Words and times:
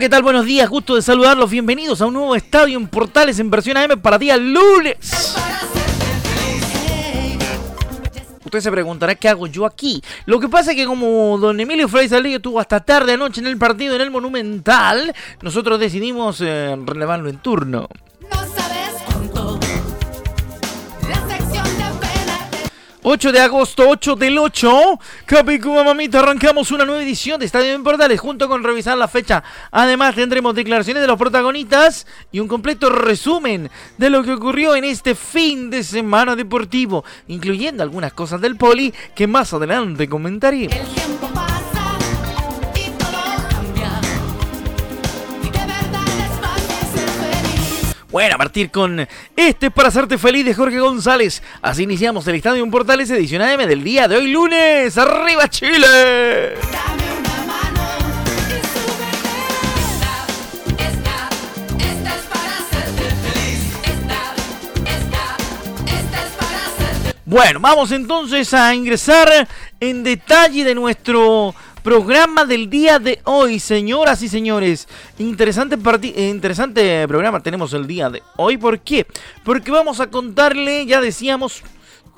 ¿Qué 0.00 0.08
tal? 0.08 0.22
Buenos 0.22 0.46
días, 0.46 0.66
gusto 0.70 0.94
de 0.94 1.02
saludarlos. 1.02 1.50
Bienvenidos 1.50 2.00
a 2.00 2.06
un 2.06 2.14
nuevo 2.14 2.34
estadio 2.34 2.78
en 2.78 2.88
Portales 2.88 3.38
en 3.38 3.50
versión 3.50 3.76
AM 3.76 4.00
para 4.00 4.16
día 4.16 4.34
lunes. 4.38 4.96
Usted 8.42 8.60
se 8.60 8.70
preguntará 8.70 9.14
qué 9.14 9.28
hago 9.28 9.46
yo 9.46 9.66
aquí. 9.66 10.02
Lo 10.24 10.40
que 10.40 10.48
pasa 10.48 10.70
es 10.70 10.78
que 10.78 10.86
como 10.86 11.36
don 11.36 11.60
Emilio 11.60 11.86
Frey 11.86 12.08
Saldillo 12.08 12.36
estuvo 12.36 12.58
hasta 12.58 12.80
tarde 12.80 13.12
anoche 13.12 13.42
en 13.42 13.46
el 13.46 13.58
partido 13.58 13.94
en 13.94 14.00
el 14.00 14.10
Monumental, 14.10 15.14
nosotros 15.42 15.78
decidimos 15.78 16.40
eh, 16.40 16.78
relevarlo 16.86 17.28
en 17.28 17.36
turno. 17.36 17.86
8 23.02 23.32
de 23.32 23.40
agosto, 23.40 23.88
8 23.88 24.14
del 24.16 24.36
8. 24.38 24.98
Capicúa 25.24 25.84
Mamita, 25.84 26.18
arrancamos 26.18 26.70
una 26.70 26.84
nueva 26.84 27.02
edición 27.02 27.40
de 27.40 27.46
Estadio 27.46 27.72
en 27.72 27.82
Portales 27.82 28.20
junto 28.20 28.46
con 28.46 28.62
revisar 28.62 28.98
la 28.98 29.08
fecha. 29.08 29.42
Además 29.70 30.14
tendremos 30.14 30.54
declaraciones 30.54 31.00
de 31.00 31.06
los 31.06 31.18
protagonistas 31.18 32.06
y 32.30 32.40
un 32.40 32.48
completo 32.48 32.90
resumen 32.90 33.70
de 33.96 34.10
lo 34.10 34.22
que 34.22 34.32
ocurrió 34.32 34.74
en 34.76 34.84
este 34.84 35.14
fin 35.14 35.70
de 35.70 35.82
semana 35.82 36.36
deportivo, 36.36 37.04
incluyendo 37.28 37.82
algunas 37.82 38.12
cosas 38.12 38.40
del 38.42 38.56
poli 38.56 38.92
que 39.14 39.26
más 39.26 39.54
adelante 39.54 40.06
comentaré. 40.06 40.68
Bueno, 48.10 48.34
a 48.34 48.38
partir 48.38 48.72
con 48.72 49.06
este 49.36 49.70
para 49.70 49.88
hacerte 49.88 50.18
feliz 50.18 50.44
de 50.44 50.52
Jorge 50.52 50.80
González. 50.80 51.42
Así 51.62 51.84
iniciamos 51.84 52.26
el 52.26 52.34
Estadio 52.34 52.64
en 52.64 52.70
Portales 52.70 53.08
edición 53.10 53.40
AM 53.40 53.68
del 53.68 53.84
día 53.84 54.08
de 54.08 54.16
hoy 54.16 54.32
lunes. 54.32 54.98
¡Arriba 54.98 55.48
Chile! 55.48 56.56
Bueno, 67.24 67.60
vamos 67.60 67.92
entonces 67.92 68.52
a 68.54 68.74
ingresar 68.74 69.46
en 69.78 70.02
detalle 70.02 70.64
de 70.64 70.74
nuestro 70.74 71.54
programa 71.82 72.44
del 72.44 72.68
día 72.68 72.98
de 72.98 73.20
hoy, 73.24 73.58
señoras 73.58 74.22
y 74.22 74.28
señores. 74.28 74.88
Interesante, 75.18 75.76
eh, 76.02 76.28
interesante 76.28 77.06
programa 77.08 77.40
tenemos 77.40 77.72
el 77.72 77.86
día 77.86 78.10
de 78.10 78.22
hoy. 78.36 78.56
¿Por 78.56 78.80
qué? 78.80 79.06
Porque 79.44 79.70
vamos 79.70 80.00
a 80.00 80.08
contarle, 80.08 80.86
ya 80.86 81.00
decíamos, 81.00 81.62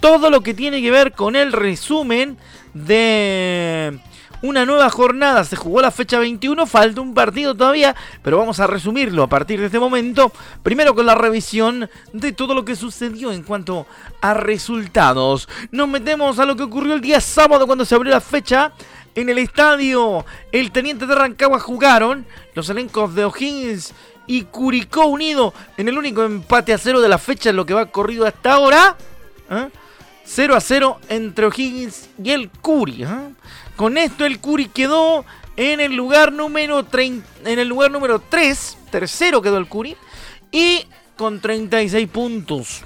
todo 0.00 0.30
lo 0.30 0.40
que 0.42 0.54
tiene 0.54 0.82
que 0.82 0.90
ver 0.90 1.12
con 1.12 1.36
el 1.36 1.52
resumen 1.52 2.36
de 2.74 3.98
una 4.42 4.66
nueva 4.66 4.90
jornada. 4.90 5.44
Se 5.44 5.56
jugó 5.56 5.80
la 5.80 5.90
fecha 5.90 6.18
21, 6.18 6.66
falta 6.66 7.00
un 7.00 7.14
partido 7.14 7.54
todavía, 7.54 7.94
pero 8.22 8.38
vamos 8.38 8.58
a 8.60 8.66
resumirlo 8.66 9.22
a 9.22 9.28
partir 9.28 9.60
de 9.60 9.66
este 9.66 9.78
momento. 9.78 10.32
Primero 10.62 10.94
con 10.94 11.06
la 11.06 11.14
revisión 11.14 11.88
de 12.12 12.32
todo 12.32 12.54
lo 12.54 12.64
que 12.64 12.76
sucedió 12.76 13.32
en 13.32 13.42
cuanto 13.42 13.86
a 14.20 14.34
resultados. 14.34 15.48
Nos 15.70 15.88
metemos 15.88 16.38
a 16.38 16.46
lo 16.46 16.56
que 16.56 16.64
ocurrió 16.64 16.94
el 16.94 17.00
día 17.00 17.20
sábado 17.20 17.66
cuando 17.66 17.84
se 17.84 17.94
abrió 17.94 18.12
la 18.12 18.20
fecha 18.20 18.72
en 19.14 19.28
el 19.28 19.38
estadio 19.38 20.24
El 20.52 20.72
Teniente 20.72 21.06
de 21.06 21.14
Rancagua 21.14 21.58
jugaron 21.58 22.26
los 22.54 22.68
elencos 22.68 23.14
de 23.14 23.24
O'Higgins 23.24 23.92
y 24.26 24.44
Curicó 24.44 25.06
Unido 25.06 25.52
en 25.76 25.88
el 25.88 25.98
único 25.98 26.22
empate 26.22 26.72
a 26.72 26.78
cero 26.78 27.00
de 27.00 27.08
la 27.08 27.18
fecha 27.18 27.50
en 27.50 27.56
lo 27.56 27.66
que 27.66 27.74
va 27.74 27.86
corrido 27.86 28.26
hasta 28.26 28.54
ahora. 28.54 28.96
0 30.24 30.54
¿eh? 30.54 30.56
a 30.56 30.60
0 30.60 31.00
entre 31.08 31.46
O'Higgins 31.46 32.08
y 32.22 32.30
el 32.30 32.50
Curi. 32.50 33.04
¿eh? 33.04 33.08
Con 33.76 33.98
esto 33.98 34.24
el 34.24 34.38
Curi 34.38 34.66
quedó 34.66 35.24
en 35.56 35.80
el 35.80 35.94
lugar 35.94 36.32
número 36.32 36.86
en 36.92 37.22
el 37.44 37.68
lugar 37.68 37.90
número 37.90 38.20
3, 38.20 38.78
tercero 38.90 39.42
quedó 39.42 39.58
el 39.58 39.68
Curi 39.68 39.96
y 40.50 40.86
con 41.16 41.40
36 41.40 42.08
puntos. 42.08 42.84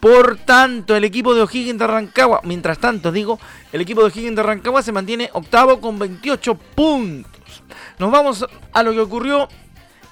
Por 0.00 0.36
tanto, 0.36 0.94
el 0.94 1.04
equipo 1.04 1.34
de 1.34 1.42
O'Higgins 1.42 1.78
de 1.78 1.86
Rancagua, 1.86 2.40
mientras 2.44 2.78
tanto 2.78 3.10
digo, 3.10 3.40
el 3.72 3.80
equipo 3.80 4.02
de 4.02 4.08
O'Higgins 4.08 4.36
de 4.36 4.42
Rancagua 4.42 4.82
se 4.82 4.92
mantiene 4.92 5.30
octavo 5.32 5.80
con 5.80 5.98
28 5.98 6.54
puntos. 6.54 7.62
Nos 7.98 8.10
vamos 8.10 8.46
a 8.72 8.82
lo 8.82 8.92
que 8.92 9.00
ocurrió 9.00 9.48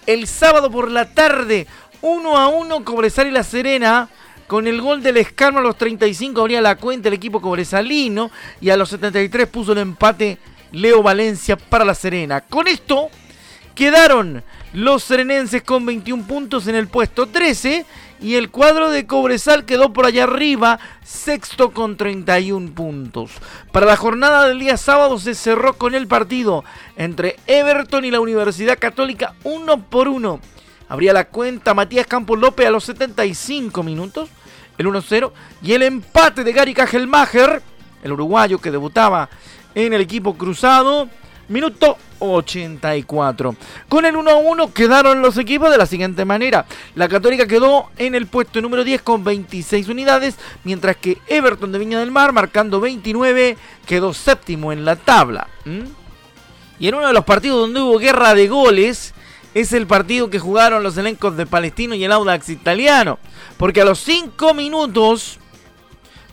el 0.07 0.27
sábado 0.27 0.71
por 0.71 0.91
la 0.91 1.13
tarde. 1.13 1.67
1 2.01 2.37
a 2.37 2.49
1 2.49 2.85
Cobresal 2.85 3.27
y 3.27 3.31
La 3.31 3.45
Serena. 3.45 4.09
Con 4.47 4.67
el 4.67 4.81
gol 4.81 5.03
del 5.03 5.17
Escarno 5.17 5.61
a 5.61 5.63
los 5.63 5.77
35 5.77 6.41
abría 6.41 6.61
la 6.61 6.77
cuenta 6.77 7.09
el 7.09 7.15
equipo 7.15 7.41
cobresalino 7.41 8.31
y 8.61 8.69
a 8.69 8.77
los 8.77 8.91
73 8.91 9.49
puso 9.49 9.73
el 9.73 9.79
empate 9.79 10.39
Leo 10.73 11.03
Valencia 11.03 11.57
para 11.57 11.85
La 11.85 11.95
Serena. 11.95 12.43
Con 12.43 12.69
esto 12.69 13.09
quedaron 13.75 14.43
los 14.75 15.03
serenenses 15.03 15.63
con 15.63 15.87
21 15.87 16.27
puntos 16.27 16.67
en 16.67 16.75
el 16.75 16.89
puesto 16.89 17.27
13 17.27 17.87
y 18.25 18.37
el 18.37 18.49
cuadro 18.51 18.91
de 18.91 19.07
Cobresal 19.07 19.67
quedó 19.67 19.93
por 19.93 20.07
allá 20.07 20.25
arriba, 20.25 20.81
sexto 21.05 21.73
con 21.73 21.99
31 21.99 22.73
puntos. 22.73 23.33
Para 23.71 23.85
la 23.85 23.99
jornada 23.99 24.49
del 24.49 24.59
día 24.59 24.79
sábado 24.79 25.19
se 25.19 25.35
cerró 25.35 25.75
con 25.75 25.95
el 25.95 26.07
partido 26.07 26.65
entre 26.97 27.37
Everton 27.47 28.07
y 28.07 28.11
la 28.11 28.21
Universidad 28.21 28.79
Católica 28.79 29.35
uno 29.45 29.83
por 29.91 30.09
uno. 30.09 30.41
Abría 30.89 31.13
la 31.13 31.27
cuenta 31.27 31.75
Matías 31.75 32.07
Campos 32.07 32.39
López 32.39 32.67
a 32.67 32.71
los 32.71 32.85
75 32.85 33.83
minutos, 33.83 34.31
el 34.79 34.87
1-0, 34.87 35.31
y 35.61 35.75
el 35.75 35.83
empate 35.83 36.45
de 36.45 36.53
Gary 36.55 36.73
Kajelmacher, 36.73 37.61
el 38.03 38.13
uruguayo 38.13 38.59
que 38.59 38.71
debutaba 38.71 39.29
en 39.75 39.93
el 39.93 40.01
equipo 40.01 40.35
cruzado, 40.39 41.11
minuto 41.49 41.99
84. 42.33 43.57
Con 43.89 44.05
el 44.05 44.15
1-1 44.15 44.73
quedaron 44.73 45.23
los 45.23 45.37
equipos 45.39 45.71
de 45.71 45.79
la 45.79 45.87
siguiente 45.87 46.25
manera. 46.25 46.67
La 46.95 47.09
Católica 47.09 47.47
quedó 47.47 47.91
en 47.97 48.15
el 48.15 48.27
puesto 48.27 48.61
número 48.61 48.85
10 48.85 49.03
con 49.03 49.25
26 49.25 49.89
unidades, 49.89 50.37
mientras 50.65 50.97
que 50.97 51.19
Everton 51.27 51.73
de 51.73 51.79
Viña 51.79 52.01
del 52.01 52.11
Mar, 52.11 52.33
marcando 52.33 52.81
29, 52.81 53.57
quedó 53.87 54.15
séptimo 54.15 54.73
en 54.73 54.85
la 54.85 54.97
tabla. 54.97 55.49
Y 56.79 56.89
en 56.89 56.95
uno 56.95 57.07
de 57.07 57.13
los 57.13 57.25
partidos 57.25 57.61
donde 57.61 57.81
hubo 57.81 57.99
guerra 57.99 58.35
de 58.35 58.49
goles, 58.49 59.15
es 59.55 59.73
el 59.73 59.87
partido 59.87 60.31
que 60.31 60.41
jugaron 60.41 60.83
los 60.83 60.97
elencos 60.97 61.37
de 61.37 61.47
Palestino 61.47 61.95
y 61.95 62.05
el 62.05 62.13
Audax 62.13 62.49
italiano. 62.49 63.19
Porque 63.57 63.83
a 63.83 63.85
los 63.85 64.01
5 64.01 64.53
minutos, 64.53 65.39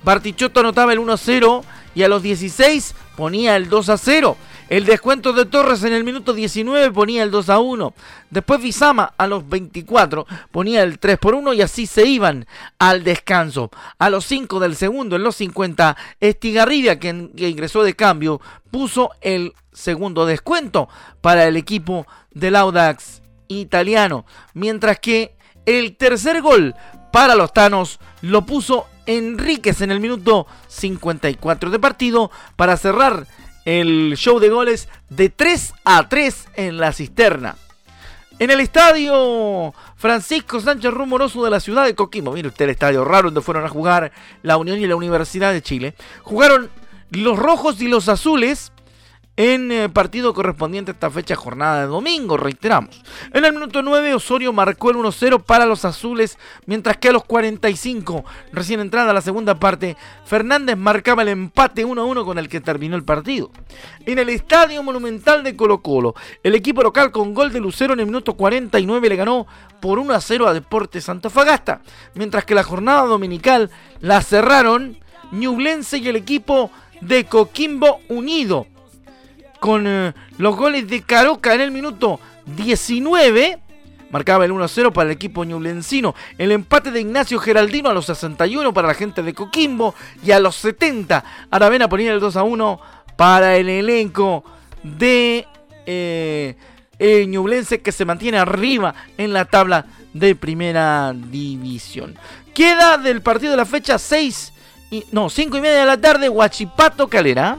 Bartichotto 0.03 0.62
anotaba 0.62 0.94
el 0.94 1.00
1-0 1.00 1.63
y 1.94 2.03
a 2.03 2.07
los 2.07 2.24
16 2.24 2.96
ponía 3.16 3.56
el 3.56 3.69
2-0. 3.69 4.35
El 4.72 4.86
descuento 4.86 5.34
de 5.34 5.46
Torres 5.46 5.84
en 5.84 5.92
el 5.92 6.06
minuto 6.06 6.32
19 6.32 6.92
ponía 6.92 7.24
el 7.24 7.30
2 7.30 7.50
a 7.50 7.59
1. 7.59 7.94
Después 8.30 8.62
Bizama 8.62 9.14
a 9.18 9.28
los 9.28 9.50
24 9.50 10.26
ponía 10.50 10.82
el 10.84 10.98
3 10.98 11.18
por 11.18 11.36
1 11.36 11.54
y 11.56 11.62
así 11.62 11.86
se 11.86 12.06
iban 12.06 12.48
al 12.80 13.04
descanso. 13.04 13.70
A 14.00 14.10
los 14.10 14.24
5 14.28 14.62
del 14.62 14.78
segundo, 14.78 15.18
en 15.18 15.24
los 15.24 15.36
50, 15.36 15.98
Estigarribia, 16.22 17.02
que, 17.02 17.10
ingresó 17.10 17.84
de 17.84 17.98
cambio, 17.98 18.40
puso 18.72 19.10
el 19.19 19.54
segundo 19.74 20.25
descuento 20.25 20.88
para 21.19 21.45
el 21.48 21.57
equipo 21.57 22.07
del 22.34 22.56
Audax 22.56 23.24
italiano. 23.50 24.25
Mientras 24.54 25.01
que 25.01 25.36
el 25.66 25.98
tercer 25.98 26.42
gol 26.42 26.75
para 27.12 27.36
los 27.36 27.51
Tanos 27.51 28.00
lo 28.22 28.45
puso 28.45 28.88
Enríquez 29.06 29.81
en 29.81 29.92
el 29.92 30.00
minuto 30.00 30.48
54 30.69 31.72
de 31.72 31.80
partido 31.80 32.31
para 32.56 32.78
cerrar 32.78 33.28
el 33.66 34.16
show 34.18 34.40
de 34.40 34.50
goles 34.50 34.90
de 35.10 35.30
3 35.30 35.74
a 35.84 36.10
3 36.10 36.48
en 36.56 36.78
la 36.78 36.94
cisterna. 36.94 37.56
En 38.40 38.50
el 38.50 38.60
estadio 38.60 39.74
Francisco 39.96 40.60
Sánchez 40.60 40.92
Rumoroso 40.92 41.44
de 41.44 41.52
la 41.52 41.60
ciudad 41.60 41.86
de 41.86 41.94
Coquimbo, 41.94 42.31
mire 42.31 42.48
usted 42.48 42.66
el 42.66 42.72
estadio 42.72 43.06
raro 43.06 43.28
donde 43.28 43.42
fueron 43.42 43.66
a 43.66 43.69
jugar 43.69 44.12
la 44.42 44.58
Unión 44.58 44.80
y 44.80 44.88
la 44.88 44.96
Universidad 44.96 45.54
de 45.54 45.62
Chile, 45.62 45.94
jugaron 46.24 46.72
los 47.12 47.38
rojos 47.38 47.80
y 47.81 47.88
los 47.88 48.10
azules 48.10 48.72
en 49.42 49.72
el 49.72 49.90
partido 49.90 50.36
correspondiente 50.36 50.92
a 50.92 50.94
esta 50.94 51.10
fecha 51.10 51.36
jornada 51.36 51.82
de 51.82 51.88
domingo, 51.88 52.38
reiteramos. 52.38 53.02
En 53.34 53.44
el 53.44 53.54
minuto 53.54 53.82
9 53.82 54.14
Osorio 54.14 54.54
marcó 54.54 54.92
el 54.92 54.98
1-0 54.98 55.42
para 55.42 55.66
los 55.66 55.84
azules, 55.84 56.38
mientras 56.68 56.98
que 56.98 57.10
a 57.10 57.12
los 57.12 57.24
45, 57.24 58.24
recién 58.54 58.82
entrada 58.82 59.14
la 59.14 59.22
segunda 59.22 59.56
parte, 59.56 59.98
Fernández 60.26 60.78
marcaba 60.78 61.24
el 61.24 61.30
empate 61.30 61.88
1-1 61.88 62.24
con 62.24 62.38
el 62.38 62.50
que 62.50 62.62
terminó 62.62 62.96
el 62.96 63.04
partido. 63.04 63.50
En 64.06 64.20
el 64.20 64.30
Estadio 64.30 64.84
Monumental 64.84 65.44
de 65.44 65.56
Colo 65.56 65.82
Colo, 65.82 66.14
el 66.44 66.54
equipo 66.54 66.84
local 66.84 67.10
con 67.10 67.34
gol 67.34 67.52
de 67.52 67.62
Lucero 67.62 67.94
en 67.94 68.02
el 68.02 68.06
minuto 68.06 68.36
49 68.36 69.10
le 69.10 69.16
ganó 69.16 69.48
por 69.80 69.98
1-0 69.98 70.48
a 70.48 70.54
Deportes 70.54 71.10
Antofagasta, 71.10 71.82
mientras 72.14 72.46
que 72.46 72.54
la 72.54 72.62
jornada 72.62 73.06
dominical 73.06 73.72
la 74.02 74.22
cerraron 74.22 75.00
Ñublense 75.32 75.98
y 75.98 76.10
el 76.10 76.16
equipo 76.16 76.70
de 77.02 77.26
Coquimbo 77.26 78.02
Unido. 78.08 78.68
Con 79.62 79.86
eh, 79.86 80.13
los 80.40 80.56
goles 80.56 80.88
de 80.88 81.04
Caroca 81.04 81.54
en 81.54 81.62
el 81.62 81.69
minuto 81.69 82.19
19. 82.48 83.60
Marcaba 84.10 84.44
el 84.44 84.52
1-0 84.52 84.92
para 84.92 85.12
el 85.12 85.16
equipo 85.16 85.44
ñublencino. 85.46 86.16
El 86.40 86.52
empate 86.52 86.90
de 86.90 87.02
Ignacio 87.02 87.38
Geraldino 87.38 87.88
a 87.88 87.94
los 87.94 88.08
61 88.08 88.74
para 88.74 88.88
la 88.88 88.96
gente 88.96 89.22
de 89.22 89.36
Coquimbo. 89.36 89.94
Y 90.24 90.31
a 90.31 90.40
los 90.40 90.56
70 90.56 91.24
Aravena 91.52 91.88
ponía 91.88 92.12
el 92.12 92.19
2-1 92.19 92.80
para 93.16 93.56
el 93.56 93.69
elenco 93.69 94.44
de 94.81 95.46
eh, 95.86 96.56
Ñublense 97.28 97.81
que 97.81 97.92
se 97.92 98.04
mantiene 98.04 98.40
arriba 98.40 98.96
en 99.16 99.31
la 99.31 99.46
tabla 99.46 99.86
de 100.12 100.36
primera 100.36 101.14
división. 101.14 102.18
Queda 102.56 102.98
del 102.98 103.22
partido 103.22 103.52
de 103.52 103.57
la 103.57 103.66
fecha 103.66 104.00
6 104.00 104.54
no, 105.12 105.30
5 105.30 105.57
y 105.57 105.62
media 105.62 105.81
de 105.81 105.86
la 105.86 106.02
tarde, 106.02 106.28
Huachipato 106.28 107.07
Calera. 107.07 107.57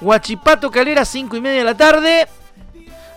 Huachipato 0.00 0.70
Calera, 0.70 1.04
5 1.04 1.36
y 1.36 1.40
media 1.40 1.58
de 1.58 1.64
la 1.64 1.76
tarde. 1.76 2.28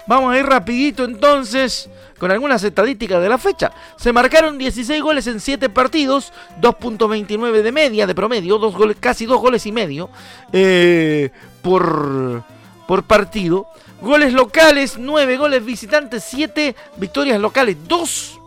Vamos 0.07 0.33
a 0.33 0.39
ir 0.39 0.45
rapidito 0.45 1.03
entonces 1.03 1.89
con 2.17 2.31
algunas 2.31 2.63
estadísticas 2.63 3.21
de 3.21 3.29
la 3.29 3.37
fecha. 3.37 3.71
Se 3.95 4.11
marcaron 4.11 4.57
16 4.57 5.01
goles 5.01 5.27
en 5.27 5.39
7 5.39 5.69
partidos, 5.69 6.33
2.29 6.61 7.61
de 7.61 7.71
media, 7.71 8.07
de 8.07 8.15
promedio, 8.15 8.57
dos 8.57 8.75
goles, 8.75 8.97
casi 8.99 9.25
2 9.25 9.39
goles 9.39 9.65
y 9.65 9.71
medio 9.71 10.09
eh, 10.51 11.29
por, 11.61 12.43
por 12.87 13.03
partido. 13.03 13.67
Goles 14.01 14.33
locales, 14.33 14.97
9 14.97 15.37
goles 15.37 15.63
visitantes, 15.63 16.23
7 16.23 16.75
victorias 16.97 17.39
locales, 17.39 17.77
2 17.87 18.39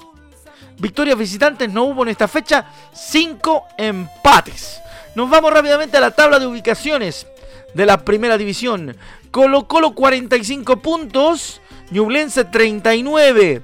victorias 0.78 1.16
visitantes 1.16 1.72
no 1.72 1.84
hubo 1.84 2.02
en 2.02 2.08
esta 2.08 2.26
fecha, 2.26 2.66
5 2.92 3.64
empates. 3.78 4.80
Nos 5.14 5.30
vamos 5.30 5.52
rápidamente 5.52 5.96
a 5.96 6.00
la 6.00 6.10
tabla 6.10 6.38
de 6.38 6.46
ubicaciones 6.46 7.26
de 7.74 7.86
la 7.86 8.04
primera 8.04 8.38
división. 8.38 8.96
Colo 9.30 9.66
Colo 9.66 9.94
45 9.94 10.76
puntos, 10.78 11.60
Ñublense 11.90 12.44
39, 12.44 13.62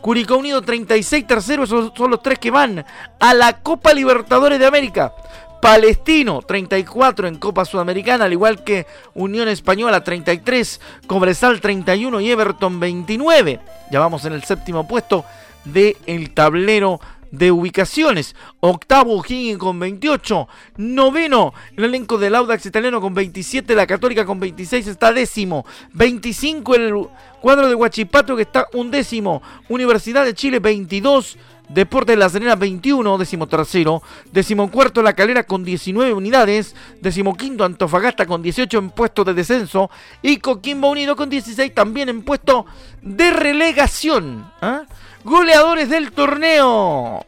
Curicó 0.00 0.36
Unido 0.36 0.62
36 0.62 1.26
tercero, 1.26 1.64
esos 1.64 1.92
son 1.96 2.10
los 2.10 2.22
tres 2.22 2.38
que 2.38 2.50
van 2.50 2.84
a 3.18 3.34
la 3.34 3.60
Copa 3.60 3.92
Libertadores 3.92 4.58
de 4.58 4.66
América. 4.66 5.12
Palestino 5.60 6.42
34 6.42 7.26
en 7.26 7.38
Copa 7.38 7.64
Sudamericana, 7.64 8.26
al 8.26 8.32
igual 8.32 8.62
que 8.62 8.86
Unión 9.14 9.48
Española 9.48 10.04
33, 10.04 10.80
Cobresal 11.08 11.60
31 11.60 12.20
y 12.20 12.30
Everton 12.30 12.78
29. 12.78 13.60
Ya 13.90 13.98
vamos 13.98 14.24
en 14.26 14.34
el 14.34 14.44
séptimo 14.44 14.86
puesto 14.86 15.24
del 15.64 15.96
el 16.06 16.32
tablero 16.32 17.00
de 17.36 17.50
ubicaciones. 17.50 18.34
Octavo 18.60 19.22
Higgins 19.26 19.58
con 19.58 19.78
28. 19.78 20.48
Noveno 20.76 21.52
el 21.76 21.84
elenco 21.84 22.18
del 22.18 22.34
Audax 22.34 22.66
italiano 22.66 23.00
con 23.00 23.14
27. 23.14 23.74
La 23.74 23.86
Católica 23.86 24.24
con 24.24 24.40
26 24.40 24.86
está 24.86 25.12
décimo. 25.12 25.66
25 25.92 26.74
el 26.74 27.08
cuadro 27.40 27.68
de 27.68 27.74
Huachipato 27.74 28.36
que 28.36 28.42
está 28.42 28.66
undécimo. 28.72 29.42
Universidad 29.68 30.24
de 30.24 30.34
Chile 30.34 30.58
22. 30.58 31.38
Deportes 31.68 32.14
de 32.14 32.20
La 32.20 32.28
Serena 32.28 32.54
21, 32.54 33.18
décimo 33.18 33.48
tercero, 33.48 34.00
décimo 34.30 34.70
cuarto 34.70 35.02
La 35.02 35.14
Calera 35.14 35.42
con 35.42 35.64
19 35.64 36.12
unidades, 36.12 36.76
décimo 37.00 37.34
quinto 37.34 37.64
Antofagasta 37.64 38.24
con 38.24 38.40
18 38.40 38.78
en 38.78 38.90
puesto 38.90 39.24
de 39.24 39.34
descenso 39.34 39.90
y 40.22 40.36
Coquimbo 40.36 40.88
Unido 40.88 41.16
con 41.16 41.28
16 41.28 41.74
también 41.74 42.08
en 42.08 42.22
puesto 42.22 42.66
de 43.02 43.32
relegación. 43.32 44.48
¿ah? 44.62 44.82
Goleadores 45.26 45.88
del 45.88 46.12
torneo. 46.12 47.26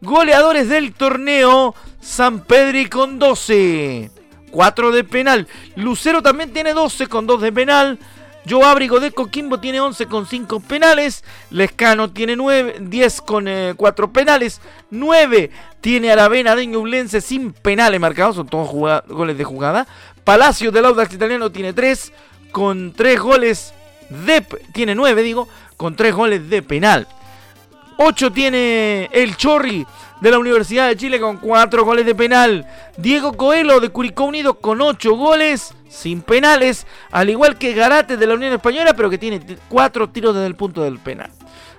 Goleadores 0.00 0.68
del 0.68 0.94
torneo. 0.94 1.74
San 2.00 2.44
Pedri 2.44 2.86
con 2.86 3.18
12. 3.18 4.08
4 4.52 4.92
de 4.92 5.02
penal. 5.02 5.48
Lucero 5.74 6.22
también 6.22 6.52
tiene 6.52 6.74
12 6.74 7.08
con 7.08 7.26
2 7.26 7.42
de 7.42 7.50
penal. 7.52 7.98
Joe 8.48 8.62
Abrigo 8.62 9.00
de 9.00 9.10
Coquimbo 9.10 9.58
tiene 9.58 9.80
11 9.80 10.06
con 10.06 10.26
5 10.26 10.60
penales. 10.60 11.24
Lescano 11.50 12.12
tiene 12.12 12.36
9, 12.36 12.76
10 12.78 13.20
con 13.22 13.48
4 13.76 14.04
eh, 14.06 14.08
penales. 14.12 14.60
9 14.90 15.50
tiene 15.80 16.12
Aravena 16.12 16.54
de 16.54 16.68
Ñublense 16.68 17.20
sin 17.20 17.52
penales 17.52 17.98
marcados. 17.98 18.36
Son 18.36 18.46
todos 18.46 18.70
goles 19.08 19.36
de 19.36 19.42
jugada. 19.42 19.88
Palacio 20.22 20.70
del 20.70 20.84
Audax 20.84 21.12
Italiano 21.14 21.50
tiene 21.50 21.72
3 21.72 22.12
con 22.52 22.92
3 22.92 23.20
goles 23.20 23.74
de... 24.08 24.40
Tiene 24.72 24.94
9 24.94 25.22
digo 25.24 25.48
con 25.76 25.96
tres 25.96 26.14
goles 26.14 26.48
de 26.48 26.62
penal. 26.62 27.06
8 27.98 28.32
tiene 28.32 29.08
el 29.12 29.36
Chorri 29.36 29.86
de 30.20 30.30
la 30.30 30.38
Universidad 30.38 30.88
de 30.88 30.96
Chile 30.96 31.20
con 31.20 31.38
4 31.38 31.84
goles 31.84 32.04
de 32.04 32.14
penal. 32.14 32.66
Diego 32.96 33.32
Coelho 33.32 33.80
de 33.80 33.88
Curicó 33.88 34.24
Unido 34.24 34.54
con 34.54 34.80
8 34.80 35.14
goles 35.14 35.74
sin 35.88 36.22
penales. 36.22 36.86
Al 37.10 37.30
igual 37.30 37.56
que 37.56 37.72
Garate 37.72 38.16
de 38.16 38.26
la 38.26 38.34
Unión 38.34 38.52
Española, 38.52 38.94
pero 38.94 39.10
que 39.10 39.18
tiene 39.18 39.40
4 39.68 40.10
tiros 40.10 40.34
desde 40.34 40.46
el 40.46 40.56
punto 40.56 40.82
del 40.82 40.98
penal. 40.98 41.30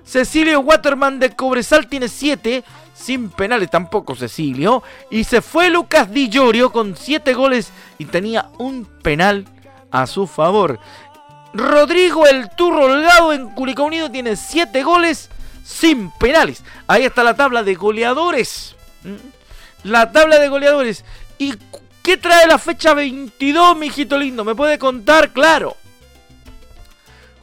Cecilio 0.03 0.61
Waterman 0.61 1.19
de 1.19 1.31
Cobresal 1.31 1.87
tiene 1.87 2.07
7 2.07 2.63
sin 2.93 3.29
penales 3.29 3.69
tampoco 3.69 4.15
Cecilio. 4.15 4.81
Y 5.11 5.23
se 5.23 5.41
fue 5.41 5.69
Lucas 5.69 6.11
Di 6.11 6.29
Llorio 6.29 6.71
con 6.71 6.95
7 6.95 7.33
goles 7.33 7.71
y 7.97 8.05
tenía 8.05 8.49
un 8.57 8.85
penal 8.85 9.45
a 9.91 10.07
su 10.07 10.27
favor. 10.27 10.79
Rodrigo 11.57 12.27
el 12.27 12.51
Turro 12.51 12.85
Holgado 12.85 13.33
en 13.33 13.49
Curicó 13.49 13.83
Unido 13.83 14.11
tiene 14.11 14.35
7 14.35 14.83
goles 14.83 15.29
sin 15.65 16.11
penales. 16.11 16.63
Ahí 16.85 17.03
está 17.03 17.23
la 17.23 17.35
tabla 17.35 17.63
de 17.63 17.73
goleadores. 17.73 18.75
¿Mm? 19.03 19.89
La 19.89 20.11
tabla 20.11 20.37
de 20.37 20.49
goleadores. 20.49 21.03
¿Y 21.39 21.55
qué 22.03 22.15
trae 22.17 22.45
la 22.45 22.59
fecha 22.59 22.93
22, 22.93 23.75
mijito 23.75 24.19
lindo? 24.19 24.45
¿Me 24.45 24.53
puede 24.53 24.77
contar? 24.77 25.33
Claro. 25.33 25.75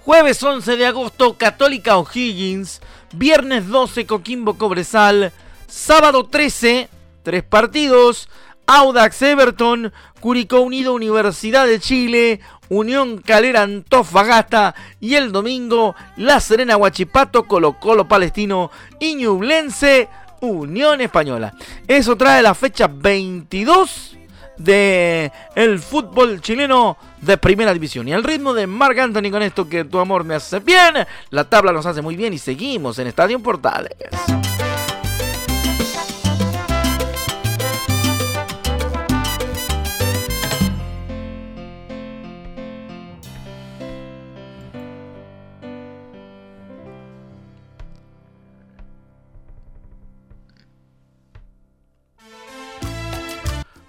Jueves 0.05 0.41
11 0.41 0.77
de 0.77 0.87
agosto, 0.87 1.37
Católica 1.37 1.97
O'Higgins. 1.97 2.81
Viernes 3.13 3.67
12, 3.67 4.07
Coquimbo 4.07 4.57
Cobresal. 4.57 5.33
Sábado 5.67 6.27
13, 6.27 6.89
tres 7.25 7.43
partidos. 7.43 8.29
Audax 8.67 9.21
Everton, 9.21 9.93
Curicó 10.21 10.61
Unido 10.61 10.95
Universidad 10.95 11.67
de 11.67 11.81
Chile, 11.81 12.41
Unión 12.69 13.19
Calera 13.19 13.63
Antofagasta 13.63 14.75
y 15.01 15.15
el 15.15 15.33
domingo 15.33 15.95
La 16.17 16.41
Serena 16.41 16.77
Huachipato, 16.77 17.45
Colo 17.45 17.79
Colo 17.79 18.07
Palestino 18.09 18.71
y 18.99 19.15
Ñublense 19.15 20.09
Unión 20.41 21.01
Española. 21.01 21.55
Eso 21.87 22.17
trae 22.17 22.43
la 22.43 22.55
fecha 22.55 22.89
22 22.89 24.19
de 24.57 25.33
el 25.55 25.79
fútbol 25.81 26.41
chileno 26.41 26.97
de 27.21 27.37
primera 27.39 27.73
división. 27.73 28.09
Y 28.09 28.13
al 28.13 28.25
ritmo 28.25 28.55
de 28.55 28.67
Marc 28.67 28.99
Anthony 28.99 29.31
con 29.31 29.43
esto 29.43 29.69
que 29.69 29.85
tu 29.85 29.99
amor 29.99 30.25
me 30.25 30.35
hace 30.35 30.61
bien, 30.61 30.95
la 31.31 31.45
tabla 31.45 31.73
nos 31.73 31.87
hace 31.87 32.03
muy 32.03 32.17
bien 32.17 32.33
y 32.33 32.39
seguimos 32.39 32.99
en 32.99 33.09
Estadio 33.09 33.41
Portales. 33.41 33.95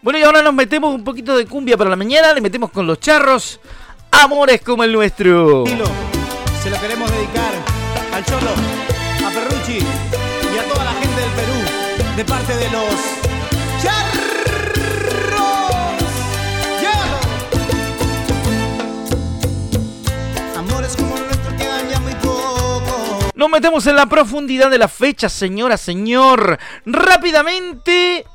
Bueno, 0.05 0.19
y 0.19 0.21
ahora 0.21 0.43
nos 0.43 0.53
metemos 0.53 0.93
un 0.93 1.03
poquito 1.03 1.35
de 1.35 1.47
cumbia 1.47 1.77
para 1.77 1.89
la 1.89 1.95
mañana, 1.95 2.31
le 2.31 2.39
metemos 2.39 2.69
con 2.69 2.85
los 2.85 2.99
charros, 2.99 3.59
amores 4.11 4.61
como 4.61 4.83
el 4.83 4.93
nuestro. 4.93 5.63
Se 6.61 6.69
lo 6.69 6.79
queremos 6.79 7.09
dedicar 7.09 7.51
al 8.13 8.23
Cholo, 8.23 8.51
a 9.25 9.31
Perrucci 9.31 9.79
y 9.79 10.57
a 10.59 10.63
toda 10.71 10.85
la 10.85 10.91
gente 10.93 11.21
del 11.21 11.31
Perú, 11.31 11.53
de 12.17 12.23
parte 12.23 12.55
de 12.55 12.69
los 12.69 12.85
charros. 13.81 14.25
Amores 20.55 20.95
como 20.97 21.17
el 21.17 21.25
nuestro 21.25 21.57
quedan 21.57 21.89
ya 21.89 21.99
muy 22.01 22.13
poco. 22.13 23.31
Nos 23.33 23.49
metemos 23.49 23.87
en 23.87 23.95
la 23.95 24.05
profundidad 24.05 24.69
de 24.69 24.77
la 24.77 24.87
fecha, 24.87 25.29
señora, 25.29 25.77
señor. 25.77 26.59
Rápidamente 26.85 28.27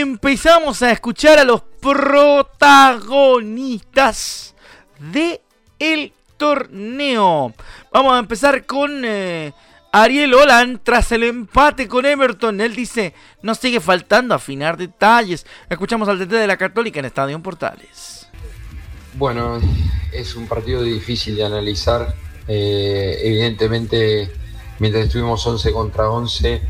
empezamos 0.00 0.82
a 0.82 0.90
escuchar 0.90 1.38
a 1.38 1.44
los 1.44 1.60
protagonistas 1.60 4.54
de 4.98 5.42
el 5.78 6.14
torneo. 6.38 7.52
Vamos 7.92 8.14
a 8.14 8.18
empezar 8.18 8.64
con 8.64 9.02
eh, 9.04 9.52
Ariel 9.92 10.32
Olan 10.32 10.80
tras 10.82 11.12
el 11.12 11.24
empate 11.24 11.88
con 11.88 12.06
Everton. 12.06 12.62
Él 12.62 12.74
dice, 12.74 13.12
nos 13.42 13.58
sigue 13.58 13.80
faltando 13.80 14.34
afinar 14.34 14.78
detalles. 14.78 15.44
Escuchamos 15.68 16.08
al 16.08 16.18
DT 16.18 16.30
de 16.30 16.46
la 16.46 16.56
Católica 16.56 17.00
en 17.00 17.04
Estadio 17.04 17.38
Portales. 17.42 18.26
Bueno, 19.12 19.60
es 20.10 20.36
un 20.36 20.46
partido 20.46 20.82
difícil 20.82 21.36
de 21.36 21.44
analizar. 21.44 22.14
Eh, 22.48 23.18
evidentemente, 23.24 24.32
mientras 24.78 25.04
estuvimos 25.04 25.46
11 25.46 25.70
contra 25.70 26.08
11, 26.08 26.62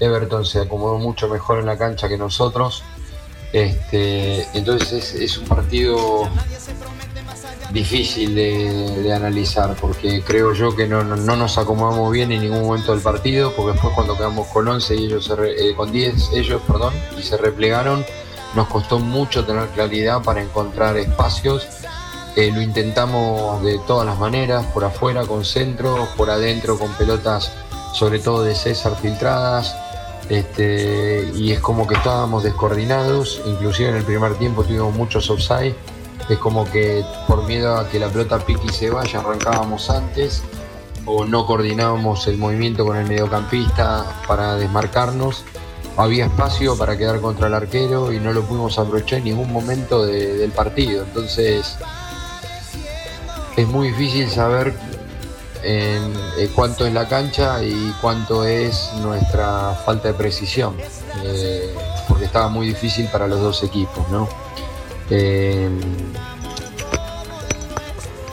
Everton 0.00 0.44
se 0.44 0.60
acomodó 0.60 0.98
mucho 0.98 1.28
mejor 1.28 1.58
en 1.58 1.66
la 1.66 1.78
cancha 1.78 2.08
que 2.08 2.18
nosotros. 2.18 2.82
Este, 3.52 4.46
entonces 4.54 5.14
es, 5.14 5.38
un 5.38 5.46
partido 5.46 6.28
difícil 7.70 8.34
de, 8.34 9.12
analizar 9.14 9.74
porque 9.80 10.22
creo 10.22 10.52
yo 10.52 10.74
que 10.74 10.86
no, 10.86 11.02
nos 11.04 11.56
acomodamos 11.56 12.12
bien 12.12 12.32
en 12.32 12.42
ningún 12.42 12.62
momento 12.62 12.92
del 12.92 13.00
partido 13.00 13.52
porque 13.56 13.72
después 13.72 13.94
cuando 13.94 14.16
quedamos 14.16 14.48
con 14.48 14.68
11 14.68 14.96
y 14.96 15.04
ellos 15.06 15.32
eh, 15.42 15.74
con 15.76 15.90
10 15.90 16.32
ellos 16.34 16.60
perdón 16.66 16.92
y 17.16 17.22
se 17.22 17.36
replegaron 17.36 18.04
nos 18.54 18.68
costó 18.68 18.98
mucho 18.98 19.44
tener 19.46 19.68
claridad 19.68 20.22
para 20.22 20.42
encontrar 20.42 20.96
espacios 20.96 21.66
eh, 22.34 22.50
lo 22.52 22.60
intentamos 22.60 23.62
de 23.62 23.78
todas 23.86 24.06
las 24.06 24.18
maneras 24.18 24.66
por 24.66 24.84
afuera 24.84 25.24
con 25.24 25.44
centro 25.44 26.08
por 26.16 26.30
adentro 26.30 26.78
con 26.78 26.92
pelotas 26.94 27.52
sobre 27.94 28.18
todo 28.18 28.42
de 28.42 28.54
César 28.54 28.96
filtradas 29.00 29.74
este, 30.28 31.30
y 31.34 31.52
es 31.52 31.60
como 31.60 31.86
que 31.86 31.94
estábamos 31.94 32.42
descoordinados, 32.42 33.40
inclusive 33.46 33.90
en 33.90 33.96
el 33.96 34.04
primer 34.04 34.34
tiempo 34.34 34.64
tuvimos 34.64 34.94
muchos 34.94 35.30
offside, 35.30 35.74
es 36.28 36.38
como 36.38 36.64
que 36.70 37.04
por 37.28 37.44
miedo 37.44 37.76
a 37.76 37.88
que 37.88 38.00
la 38.00 38.08
pelota 38.08 38.38
pique 38.38 38.66
y 38.66 38.70
se 38.70 38.90
vaya 38.90 39.20
arrancábamos 39.20 39.88
antes 39.90 40.42
o 41.04 41.24
no 41.24 41.46
coordinábamos 41.46 42.26
el 42.26 42.36
movimiento 42.36 42.84
con 42.84 42.96
el 42.96 43.06
mediocampista 43.06 44.04
para 44.26 44.56
desmarcarnos. 44.56 45.44
Había 45.96 46.26
espacio 46.26 46.76
para 46.76 46.98
quedar 46.98 47.20
contra 47.20 47.46
el 47.46 47.54
arquero 47.54 48.12
y 48.12 48.18
no 48.18 48.32
lo 48.32 48.42
pudimos 48.42 48.78
aprovechar 48.78 49.20
en 49.20 49.26
ningún 49.26 49.52
momento 49.52 50.04
del 50.04 50.50
partido. 50.50 51.04
Entonces 51.04 51.76
es 53.56 53.66
muy 53.68 53.88
difícil 53.88 54.28
saber 54.28 54.74
en, 55.66 56.12
eh, 56.38 56.48
cuánto 56.54 56.86
es 56.86 56.92
la 56.92 57.08
cancha 57.08 57.62
y 57.62 57.92
cuánto 58.00 58.44
es 58.44 58.92
nuestra 59.02 59.74
falta 59.84 60.08
de 60.08 60.14
precisión, 60.14 60.76
eh, 61.24 61.74
porque 62.08 62.26
estaba 62.26 62.48
muy 62.48 62.68
difícil 62.68 63.08
para 63.08 63.26
los 63.26 63.40
dos 63.40 63.64
equipos, 63.64 64.08
¿no? 64.08 64.28
Eh, 65.10 65.68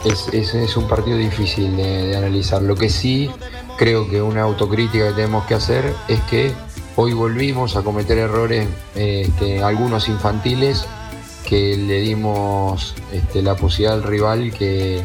es, 0.04 0.76
un 0.76 0.86
partido 0.86 1.16
difícil 1.16 1.76
de, 1.76 2.16
analizar. 2.16 2.62
Lo 2.62 2.76
que 2.76 2.88
sí 2.88 3.30
creo 3.78 4.08
que 4.08 4.22
una 4.22 4.42
autocrítica 4.42 5.08
que 5.08 5.14
tenemos 5.14 5.44
que 5.46 5.54
hacer 5.54 5.92
es 6.08 6.20
que 6.22 6.52
hoy 6.94 7.14
volvimos 7.14 7.74
a 7.76 7.82
cometer 7.82 8.18
errores, 8.18 8.68
este, 8.94 9.62
algunos 9.62 10.08
infantiles, 10.08 10.86
que 11.48 11.76
le 11.76 12.00
dimos 12.00 12.94
este, 13.12 13.42
la 13.42 13.56
posibilidad 13.56 13.94
al 13.94 14.02
rival 14.02 14.52
que, 14.52 15.02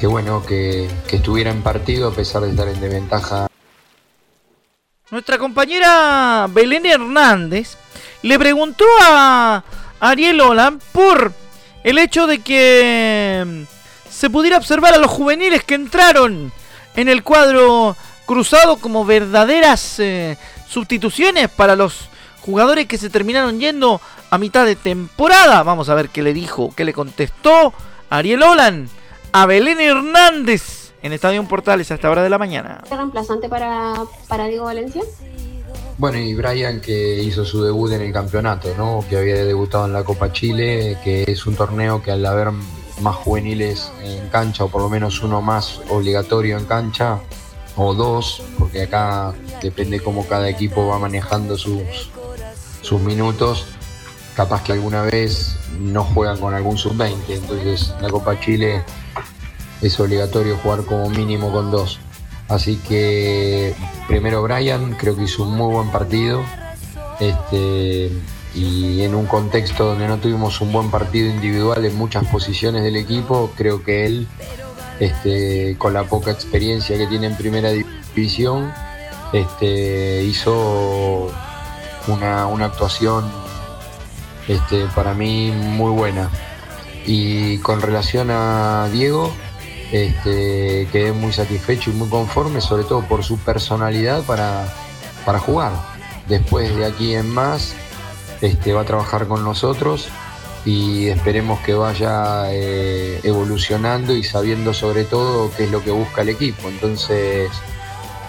que 0.00 0.06
bueno, 0.06 0.42
que, 0.46 0.88
estuviera 1.10 1.50
en 1.50 1.62
partido 1.62 2.08
a 2.08 2.14
pesar 2.14 2.42
de 2.42 2.50
estar 2.50 2.66
en 2.66 2.80
desventaja. 2.80 3.48
Nuestra 5.10 5.36
compañera 5.36 6.46
Belén 6.48 6.86
Hernández 6.86 7.76
le 8.22 8.38
preguntó 8.38 8.86
a 9.02 9.62
Ariel 10.00 10.40
Olan 10.40 10.80
por 10.92 11.34
el 11.84 11.98
hecho 11.98 12.26
de 12.26 12.38
que 12.38 13.44
mm, 13.46 13.62
se 14.10 14.30
pudiera 14.30 14.56
observar 14.56 14.94
a 14.94 14.98
los 14.98 15.10
juveniles 15.10 15.64
que 15.64 15.74
entraron 15.74 16.50
en 16.96 17.08
el 17.10 17.22
cuadro 17.22 17.94
cruzado 18.24 18.78
como 18.78 19.04
verdaderas 19.04 19.98
eh, 19.98 20.38
sustituciones 20.66 21.50
para 21.50 21.76
los 21.76 22.08
jugadores 22.40 22.86
que 22.86 22.96
se 22.96 23.10
terminaron 23.10 23.60
yendo 23.60 24.00
a 24.30 24.38
mitad 24.38 24.64
de 24.64 24.76
temporada. 24.76 25.62
Vamos 25.62 25.90
a 25.90 25.94
ver 25.94 26.08
qué 26.08 26.22
le 26.22 26.32
dijo, 26.32 26.72
qué 26.74 26.86
le 26.86 26.94
contestó 26.94 27.74
Ariel 28.08 28.42
Olan 28.42 28.88
a 29.32 29.46
Belén 29.46 29.80
Hernández 29.80 30.92
en 31.02 31.12
Estadio 31.12 31.42
Portales 31.46 31.90
a 31.90 31.94
esta 31.94 32.10
hora 32.10 32.22
de 32.22 32.30
la 32.30 32.38
mañana. 32.38 32.82
¿Reemplazante 32.90 33.48
para, 33.48 33.94
para 34.28 34.46
Diego 34.46 34.64
Valencia? 34.64 35.02
Bueno, 35.98 36.18
y 36.18 36.34
Brian 36.34 36.80
que 36.80 37.22
hizo 37.22 37.44
su 37.44 37.62
debut 37.62 37.92
en 37.92 38.02
el 38.02 38.12
campeonato, 38.12 38.74
¿no? 38.76 39.04
Que 39.08 39.18
había 39.18 39.44
debutado 39.44 39.86
en 39.86 39.92
la 39.92 40.02
Copa 40.02 40.32
Chile, 40.32 40.98
que 41.04 41.24
es 41.26 41.46
un 41.46 41.56
torneo 41.56 42.02
que 42.02 42.10
al 42.10 42.24
haber 42.24 42.48
más 43.00 43.16
juveniles 43.16 43.92
en 44.02 44.28
cancha, 44.28 44.64
o 44.64 44.68
por 44.68 44.82
lo 44.82 44.88
menos 44.88 45.22
uno 45.22 45.40
más 45.42 45.80
obligatorio 45.90 46.56
en 46.58 46.64
cancha, 46.64 47.20
o 47.76 47.94
dos, 47.94 48.42
porque 48.58 48.82
acá 48.82 49.32
depende 49.62 50.00
cómo 50.00 50.26
cada 50.26 50.48
equipo 50.48 50.86
va 50.86 50.98
manejando 50.98 51.56
sus, 51.56 52.10
sus 52.82 53.00
minutos, 53.00 53.66
capaz 54.34 54.62
que 54.62 54.72
alguna 54.72 55.02
vez 55.02 55.56
no 55.78 56.04
juegan 56.04 56.38
con 56.38 56.54
algún 56.54 56.78
sub-20, 56.78 57.14
entonces 57.28 57.94
la 58.00 58.08
Copa 58.08 58.38
Chile 58.40 58.82
es 59.82 59.98
obligatorio 59.98 60.56
jugar 60.58 60.84
como 60.84 61.08
mínimo 61.10 61.52
con 61.52 61.70
dos. 61.70 61.98
Así 62.48 62.76
que 62.76 63.74
primero 64.08 64.42
Brian, 64.42 64.94
creo 64.94 65.16
que 65.16 65.24
hizo 65.24 65.44
un 65.44 65.56
muy 65.56 65.72
buen 65.72 65.90
partido. 65.90 66.42
Este, 67.20 68.10
y 68.54 69.02
en 69.02 69.14
un 69.14 69.26
contexto 69.26 69.84
donde 69.84 70.08
no 70.08 70.18
tuvimos 70.18 70.60
un 70.60 70.72
buen 70.72 70.90
partido 70.90 71.28
individual 71.28 71.84
en 71.84 71.96
muchas 71.96 72.26
posiciones 72.26 72.82
del 72.82 72.96
equipo, 72.96 73.52
creo 73.56 73.84
que 73.84 74.06
él, 74.06 74.26
este, 74.98 75.76
con 75.78 75.92
la 75.92 76.04
poca 76.04 76.30
experiencia 76.30 76.96
que 76.98 77.06
tiene 77.06 77.28
en 77.28 77.36
primera 77.36 77.70
división, 77.70 78.72
este, 79.32 80.24
hizo 80.24 81.30
una, 82.08 82.64
actuación 82.64 83.30
este, 84.50 84.86
para 84.96 85.14
mí 85.14 85.52
muy 85.52 85.92
buena. 85.92 86.28
Y 87.06 87.58
con 87.58 87.80
relación 87.80 88.30
a 88.30 88.88
Diego, 88.92 89.32
este, 89.92 90.88
quedé 90.90 91.12
muy 91.12 91.32
satisfecho 91.32 91.90
y 91.90 91.94
muy 91.94 92.08
conforme, 92.08 92.60
sobre 92.60 92.82
todo 92.82 93.02
por 93.02 93.22
su 93.22 93.38
personalidad 93.38 94.24
para, 94.24 94.66
jugar. 95.38 95.72
Después 96.28 96.74
de 96.76 96.84
aquí 96.84 97.14
en 97.14 97.30
más, 97.30 97.74
este, 98.40 98.72
va 98.72 98.80
a 98.80 98.84
trabajar 98.84 99.28
con 99.28 99.44
nosotros 99.44 100.08
y 100.64 101.06
esperemos 101.06 101.60
que 101.60 101.74
vaya 101.74 102.52
eh, 102.52 103.20
evolucionando 103.22 104.14
y 104.14 104.24
sabiendo 104.24 104.74
sobre 104.74 105.04
todo 105.04 105.50
qué 105.56 105.64
es 105.64 105.70
lo 105.70 105.84
que 105.84 105.92
busca 105.92 106.22
el 106.22 106.30
equipo. 106.30 106.68
Entonces, 106.68 107.50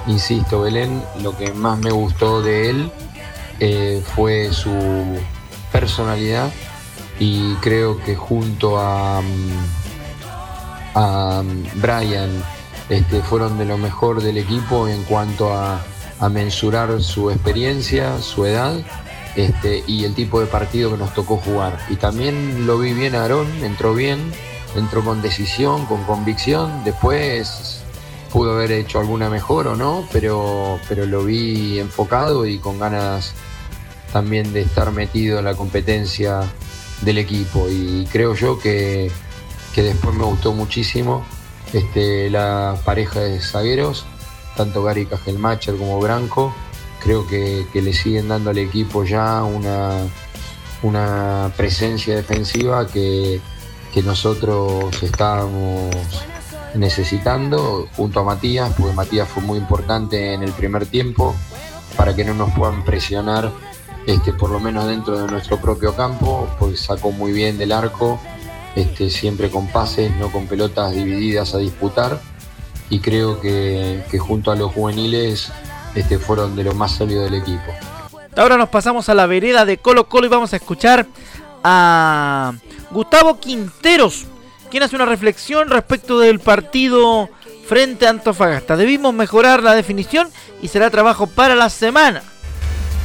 insisto, 0.05 0.61
Belén, 0.61 1.03
lo 1.23 1.35
que 1.35 1.51
más 1.51 1.79
me 1.79 1.89
gustó 1.89 2.43
de 2.43 2.69
él 2.69 2.91
eh, 3.59 4.03
fue 4.15 4.53
su 4.53 4.71
personalidad 5.81 6.49
y 7.19 7.55
creo 7.55 7.97
que 8.03 8.15
junto 8.15 8.79
a... 8.79 9.21
Mm, 9.21 9.81
a 10.95 11.43
Brian 11.75 12.43
este, 12.89 13.21
fueron 13.21 13.57
de 13.57 13.65
lo 13.65 13.77
mejor 13.77 14.21
del 14.21 14.37
equipo 14.37 14.87
en 14.87 15.03
cuanto 15.03 15.53
a, 15.53 15.83
mensurar 16.29 17.01
su 17.01 17.31
experiencia, 17.31 18.21
su 18.21 18.45
edad 18.45 18.75
este, 19.35 19.83
y 19.87 20.03
el 20.03 20.13
tipo 20.13 20.39
de 20.39 20.45
partido 20.45 20.91
que 20.91 20.97
nos 20.97 21.15
tocó 21.15 21.37
jugar. 21.37 21.79
Y 21.89 21.95
también 21.95 22.67
lo 22.67 22.77
vi 22.77 22.93
bien 22.93 23.15
Aarón, 23.15 23.47
entró 23.63 23.95
bien, 23.95 24.31
entró 24.75 25.03
con 25.03 25.23
decisión, 25.23 25.87
con 25.87 26.03
convicción, 26.03 26.83
después 26.83 27.81
pudo 28.31 28.53
haber 28.53 28.71
hecho 28.71 28.99
alguna 28.99 29.31
mejor 29.31 29.67
o 29.67 29.75
no, 29.75 30.07
pero, 30.11 30.79
pero 30.87 31.07
lo 31.07 31.23
vi 31.23 31.79
enfocado 31.79 32.45
y 32.45 32.59
con 32.59 32.77
ganas 32.77 33.33
también 34.11 34.53
de 34.53 34.61
estar 34.61 34.91
metido 34.91 35.39
en 35.39 35.45
la 35.45 35.55
competencia 35.55 36.41
del 37.01 37.17
equipo. 37.17 37.67
Y 37.69 38.07
creo 38.11 38.35
yo 38.35 38.59
que 38.59 39.11
que 39.73 39.83
después 39.83 40.15
me 40.15 40.25
gustó 40.25 40.53
muchísimo 40.53 41.23
este, 41.73 42.29
la 42.29 42.77
pareja 42.83 43.21
de 43.21 43.39
zagueros, 43.39 44.05
tanto 44.55 44.83
Gary 44.83 45.05
Cajelmacher 45.05 45.75
como 45.75 45.99
Branco. 45.99 46.53
Creo 47.01 47.25
que, 47.27 47.65
le 47.73 47.93
siguen 47.93 48.27
dando 48.27 48.51
al 48.51 48.57
equipo 48.57 49.03
ya 49.03 49.43
una, 49.43 49.97
una 50.83 51.51
presencia 51.57 52.15
defensiva 52.15 52.87
que, 52.87 53.39
nosotros 54.05 55.03
estábamos 55.03 55.93
necesitando 56.75 57.89
junto 57.97 58.21
a 58.21 58.23
Matías, 58.23 58.71
porque 58.77 58.93
Matías 58.93 59.27
fue 59.27 59.43
muy 59.43 59.57
importante 59.57 60.33
en 60.33 60.43
el 60.43 60.53
primer 60.53 60.85
tiempo 60.85 61.35
para 61.97 62.15
que 62.15 62.23
no 62.23 62.33
nos 62.33 62.51
puedan 62.53 62.85
presionar 62.85 63.51
este, 64.05 64.33
por 64.33 64.49
lo 64.49 64.59
menos 64.59 64.87
dentro 64.87 65.19
de 65.19 65.31
nuestro 65.31 65.57
propio 65.57 65.95
campo, 65.95 66.47
pues 66.59 66.81
sacó 66.81 67.11
muy 67.11 67.31
bien 67.31 67.57
del 67.57 67.71
arco 67.71 68.19
este, 68.75 69.09
siempre 69.09 69.49
con 69.49 69.67
pases, 69.67 70.15
no 70.17 70.31
con 70.31 70.47
pelotas 70.47 70.93
divididas 70.93 71.53
a 71.53 71.57
disputar. 71.57 72.19
Y 72.89 72.99
creo 72.99 73.39
que, 73.39 74.03
junto 74.19 74.51
a 74.51 74.55
los 74.55 74.73
juveniles 74.73 75.51
este, 75.95 76.19
fueron 76.19 76.55
de 76.55 76.65
lo 76.65 76.73
más 76.73 76.91
sólido 76.93 77.23
del 77.23 77.35
equipo. 77.35 77.71
Ahora 78.35 78.57
nos 78.57 78.69
pasamos 78.69 79.07
a 79.09 79.13
la 79.13 79.25
vereda 79.27 79.65
de 79.65 79.77
Colo 79.77 80.07
Colo 80.07 80.25
y 80.25 80.29
vamos 80.29 80.53
a 80.53 80.57
escuchar 80.57 81.05
a 81.63 82.53
Gustavo 82.91 83.39
Quinteros, 83.39 84.25
quien 84.69 84.83
hace 84.83 84.95
una 84.95 85.05
reflexión 85.05 85.69
respecto 85.69 86.19
del 86.19 86.39
partido 86.39 87.29
frente 87.67 88.07
a 88.07 88.09
Antofagasta. 88.09 88.75
Debimos 88.75 89.13
mejorar 89.13 89.63
la 89.63 89.75
definición 89.75 90.29
y 90.61 90.67
será 90.67 90.89
trabajo 90.89 91.27
para 91.27 91.55
la 91.55 91.69
semana. 91.69 92.23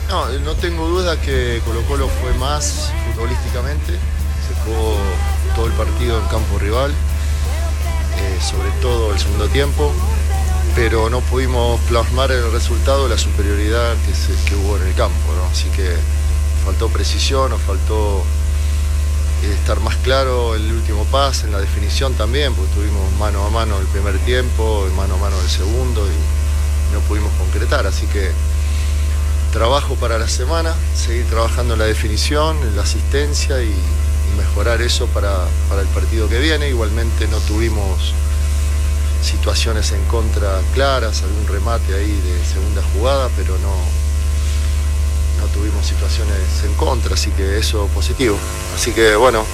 No, 0.09 0.29
no 0.39 0.55
tengo 0.55 0.87
duda 0.87 1.21
que 1.21 1.61
Colo 1.65 1.83
Colo 1.83 2.09
fue 2.09 2.33
más 2.35 2.93
futbolísticamente, 3.07 3.93
se 3.93 4.55
jugó 4.65 4.97
todo 5.57 5.67
el 5.67 5.73
partido 5.73 6.21
en 6.21 6.27
campo 6.29 6.61
rival, 6.61 6.93
eh, 6.93 8.39
sobre 8.41 8.71
todo 8.81 9.13
el 9.13 9.19
segundo 9.19 9.49
tiempo, 9.49 9.93
pero 10.77 11.11
no 11.11 11.21
pudimos 11.23 11.81
plasmar 11.89 12.31
el 12.31 12.53
resultado 12.53 13.09
la 13.09 13.19
superioridad 13.19 13.95
que, 14.47 14.55
hubo 14.55 14.77
en 14.77 14.85
el 14.85 14.95
campo, 14.95 15.17
así 15.51 15.69
que 15.71 15.97
faltó 16.65 16.89
precisión, 16.89 17.51
nos 17.51 17.61
faltó 17.63 18.23
eh, 19.43 19.53
estar 19.55 19.81
más 19.81 19.97
claro 19.97 20.55
el 20.55 20.71
último 20.71 21.05
pase, 21.07 21.47
en 21.47 21.53
la 21.53 21.59
definición 21.59 22.15
también, 22.15 22.55
porque 22.55 22.73
tuvimos 22.75 23.13
mano 23.19 23.45
a 23.45 23.51
mano 23.51 23.77
el 23.81 23.87
primer 23.89 24.17
tiempo, 24.21 24.87
mano 24.97 25.15
a 25.15 25.19
mano 25.19 25.37
el 25.41 25.51
segundo 25.51 26.07
y 26.07 26.95
no 26.95 27.01
pudimos 27.09 27.33
concretar, 27.41 27.89
así 27.89 28.07
que 28.07 28.31
trabajo 29.57 29.95
para 29.95 30.19
la 30.19 30.29
semana, 30.29 30.75
seguir 30.95 31.25
trabajando 31.31 31.73
en 31.73 31.81
la 31.81 31.87
definición, 31.87 32.59
en 32.59 32.77
la 32.77 32.83
asistencia 32.83 33.63
y, 33.63 33.75
mejorar 34.37 34.83
eso 34.83 35.07
para, 35.07 35.33
el 35.81 35.87
partido 35.95 36.29
que 36.29 36.39
viene. 36.39 36.69
Igualmente 36.69 37.27
no 37.29 37.39
tuvimos 37.39 38.13
situaciones 39.23 39.93
en 39.93 40.05
contra 40.05 40.61
claras, 40.75 41.23
algún 41.23 41.47
remate 41.47 41.95
ahí 41.95 42.21
de 42.21 42.45
segunda 42.45 42.83
jugada, 42.93 43.31
pero 43.35 43.57
no, 43.57 43.75
no 45.41 45.47
tuvimos 45.55 45.87
situaciones 45.87 46.37
en 46.67 46.75
contra, 46.75 47.15
así 47.15 47.31
que 47.31 47.57
eso 47.57 47.87
positivo. 47.95 48.37
Así 48.75 48.93
que 48.93 49.17
bueno, 49.17 49.47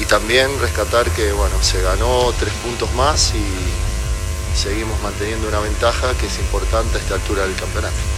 y 0.00 0.06
también 0.06 0.50
rescatar 0.60 1.08
que 1.10 1.30
bueno, 1.30 1.54
se 1.62 1.80
ganó 1.82 2.32
tres 2.40 2.52
puntos 2.64 2.92
más 2.94 3.32
y 3.36 4.58
seguimos 4.58 5.00
manteniendo 5.02 5.46
una 5.46 5.60
ventaja 5.60 6.12
que 6.18 6.26
es 6.26 6.36
importante 6.40 6.98
a 6.98 7.00
esta 7.00 7.14
altura 7.14 7.46
del 7.46 7.54
campeonato. 7.54 8.13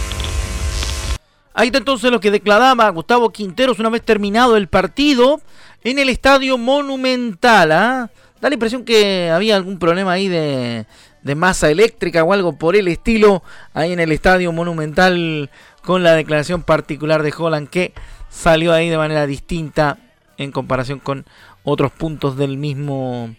Ahí 1.59 1.69
está 1.69 1.79
entonces 1.79 2.11
lo 2.11 2.19
que 2.19 2.29
declaraba 2.29 2.87
Gustavo 2.89 3.31
Quinteros 3.31 3.79
una 3.79 3.89
vez 3.89 4.03
terminado 4.03 4.57
el 4.57 4.67
partido 4.67 5.41
en 5.83 5.97
el 5.97 6.07
estadio 6.07 6.59
Monumental. 6.59 7.71
¿ah? 7.71 8.11
Da 8.39 8.49
la 8.49 8.53
impresión 8.53 8.85
que 8.85 9.31
había 9.31 9.55
algún 9.55 9.79
problema 9.79 10.11
ahí 10.11 10.27
de, 10.27 10.85
de 11.23 11.33
masa 11.33 11.71
eléctrica 11.71 12.23
o 12.23 12.31
algo 12.31 12.59
por 12.59 12.75
el 12.75 12.87
estilo 12.87 13.41
ahí 13.73 13.91
en 13.91 13.99
el 13.99 14.11
estadio 14.11 14.51
Monumental 14.51 15.49
con 15.81 16.03
la 16.03 16.13
declaración 16.13 16.61
particular 16.61 17.23
de 17.23 17.33
Holland 17.35 17.69
que 17.69 17.91
salió 18.29 18.71
ahí 18.71 18.89
de 18.89 18.97
manera 18.97 19.25
distinta 19.25 19.97
en 20.37 20.51
comparación 20.51 20.99
con 20.99 21.25
otros 21.63 21.91
puntos 21.91 22.37
del 22.37 22.57
mismo 22.57 23.33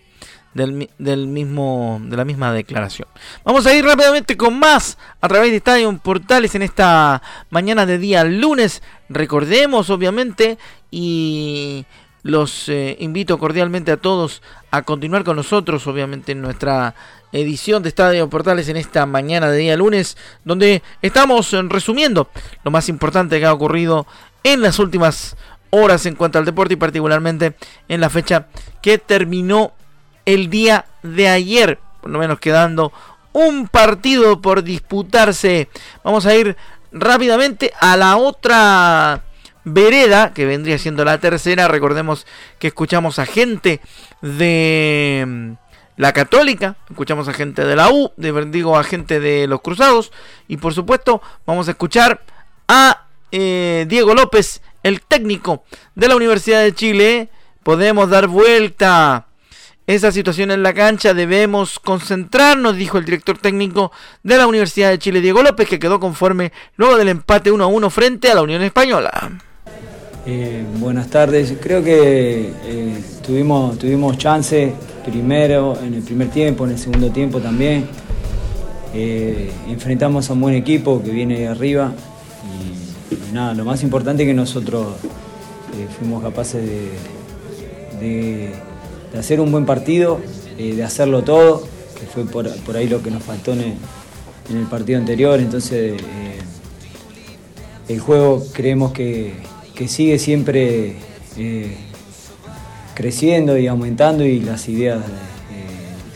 del, 0.66 1.26
mismo, 1.26 2.00
de 2.04 2.16
la 2.16 2.24
misma 2.24 2.52
declaración. 2.52 3.08
Vamos 3.44 3.66
a 3.66 3.74
ir 3.74 3.84
rápidamente 3.84 4.36
con 4.36 4.58
más 4.58 4.98
a 5.20 5.28
través 5.28 5.50
de 5.50 5.56
Estadio 5.56 5.96
Portales 5.98 6.54
en 6.54 6.62
esta 6.62 7.22
mañana 7.50 7.86
de 7.86 7.98
día 7.98 8.24
lunes. 8.24 8.82
Recordemos, 9.08 9.90
obviamente, 9.90 10.58
y 10.90 11.86
los 12.22 12.68
eh, 12.68 12.96
invito 13.00 13.38
cordialmente 13.38 13.92
a 13.92 13.96
todos 13.96 14.42
a 14.70 14.82
continuar 14.82 15.24
con 15.24 15.36
nosotros, 15.36 15.86
obviamente, 15.86 16.32
en 16.32 16.42
nuestra 16.42 16.94
edición 17.32 17.82
de 17.82 17.90
Estadio 17.90 18.28
Portales 18.28 18.68
en 18.68 18.76
esta 18.76 19.06
mañana 19.06 19.50
de 19.50 19.58
día 19.58 19.76
lunes, 19.76 20.16
donde 20.44 20.82
estamos 21.02 21.52
resumiendo 21.68 22.28
lo 22.64 22.70
más 22.70 22.88
importante 22.88 23.38
que 23.38 23.46
ha 23.46 23.52
ocurrido 23.52 24.06
en 24.42 24.62
las 24.62 24.78
últimas 24.78 25.36
horas 25.70 26.06
en 26.06 26.14
cuanto 26.14 26.38
al 26.38 26.44
deporte 26.44 26.74
y 26.74 26.78
particularmente 26.78 27.54
en 27.88 28.00
la 28.00 28.10
fecha 28.10 28.48
que 28.80 28.98
terminó 28.98 29.72
el 30.28 30.50
día 30.50 30.84
de 31.02 31.26
ayer, 31.26 31.78
por 32.02 32.10
lo 32.10 32.18
menos 32.18 32.38
quedando 32.38 32.92
un 33.32 33.66
partido 33.66 34.42
por 34.42 34.62
disputarse. 34.62 35.70
Vamos 36.04 36.26
a 36.26 36.34
ir 36.34 36.54
rápidamente 36.92 37.72
a 37.80 37.96
la 37.96 38.18
otra 38.18 39.22
vereda, 39.64 40.34
que 40.34 40.44
vendría 40.44 40.76
siendo 40.76 41.02
la 41.02 41.16
tercera. 41.16 41.66
Recordemos 41.66 42.26
que 42.58 42.66
escuchamos 42.66 43.18
a 43.18 43.24
gente 43.24 43.80
de 44.20 45.24
mm, 45.26 45.52
la 45.96 46.12
Católica, 46.12 46.76
escuchamos 46.90 47.26
a 47.28 47.32
gente 47.32 47.64
de 47.64 47.74
la 47.74 47.88
U, 47.88 48.12
de, 48.18 48.44
digo 48.50 48.76
a 48.76 48.84
gente 48.84 49.20
de 49.20 49.46
los 49.46 49.62
Cruzados, 49.62 50.12
y 50.46 50.58
por 50.58 50.74
supuesto 50.74 51.22
vamos 51.46 51.68
a 51.68 51.70
escuchar 51.70 52.20
a 52.68 53.06
eh, 53.32 53.86
Diego 53.88 54.12
López, 54.12 54.60
el 54.82 55.00
técnico 55.00 55.64
de 55.94 56.08
la 56.08 56.16
Universidad 56.16 56.60
de 56.60 56.74
Chile. 56.74 57.30
Podemos 57.62 58.10
dar 58.10 58.28
vuelta 58.28 59.27
esa 59.88 60.12
situación 60.12 60.50
en 60.50 60.62
la 60.62 60.74
cancha 60.74 61.14
debemos 61.14 61.78
concentrarnos, 61.78 62.76
dijo 62.76 62.98
el 62.98 63.06
director 63.06 63.38
técnico 63.38 63.90
de 64.22 64.36
la 64.36 64.46
Universidad 64.46 64.90
de 64.90 64.98
Chile, 64.98 65.20
Diego 65.20 65.42
López, 65.42 65.68
que 65.68 65.78
quedó 65.78 65.98
conforme 65.98 66.52
luego 66.76 66.96
del 66.96 67.08
empate 67.08 67.50
1 67.50 67.64
a 67.64 67.66
1 67.66 67.90
frente 67.90 68.30
a 68.30 68.34
la 68.34 68.42
Unión 68.42 68.62
Española. 68.62 69.40
Eh, 70.26 70.62
buenas 70.76 71.08
tardes, 71.08 71.54
creo 71.60 71.82
que 71.82 72.52
eh, 72.64 73.02
tuvimos, 73.26 73.78
tuvimos 73.78 74.18
chance 74.18 74.74
primero, 75.06 75.78
en 75.82 75.94
el 75.94 76.02
primer 76.02 76.28
tiempo, 76.28 76.66
en 76.66 76.72
el 76.72 76.78
segundo 76.78 77.10
tiempo 77.10 77.40
también. 77.40 77.88
Eh, 78.94 79.50
enfrentamos 79.68 80.28
a 80.28 80.34
un 80.34 80.40
buen 80.42 80.54
equipo 80.54 81.02
que 81.02 81.10
viene 81.10 81.40
de 81.40 81.48
arriba 81.48 81.92
y, 83.10 83.32
nada, 83.32 83.54
lo 83.54 83.64
más 83.64 83.82
importante 83.82 84.22
es 84.22 84.28
que 84.28 84.34
nosotros 84.34 84.96
fuimos 85.98 86.22
capaces 86.22 86.62
de 86.62 87.18
de 88.00 88.52
hacer 89.16 89.40
un 89.40 89.50
buen 89.50 89.64
partido, 89.64 90.20
eh, 90.58 90.74
de 90.74 90.84
hacerlo 90.84 91.22
todo, 91.22 91.66
que 91.98 92.06
fue 92.06 92.24
por, 92.24 92.76
ahí 92.76 92.88
lo 92.88 93.02
que 93.02 93.10
nos 93.10 93.22
faltó 93.22 93.52
en 93.52 93.76
el, 94.50 94.66
partido 94.66 94.98
anterior. 94.98 95.38
Entonces, 95.40 96.00
eh, 96.00 96.38
el 97.88 98.00
juego 98.00 98.44
creemos 98.52 98.92
que, 98.92 99.34
sigue 99.86 100.18
siempre 100.18 100.96
eh, 101.36 101.76
creciendo 102.94 103.56
y 103.56 103.68
aumentando 103.68 104.24
y 104.24 104.40
las 104.40 104.68
ideas 104.68 104.98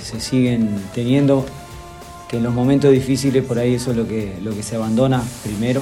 se 0.02 0.18
siguen 0.18 0.68
teniendo, 0.92 1.46
que 2.28 2.38
en 2.38 2.42
los 2.42 2.52
momentos 2.52 2.90
difíciles 2.90 3.44
por 3.44 3.60
ahí 3.60 3.74
eso 3.74 3.92
es 3.92 3.96
lo 3.96 4.08
que, 4.08 4.34
lo 4.42 4.52
que 4.52 4.64
se 4.64 4.74
abandona 4.74 5.22
primero. 5.44 5.80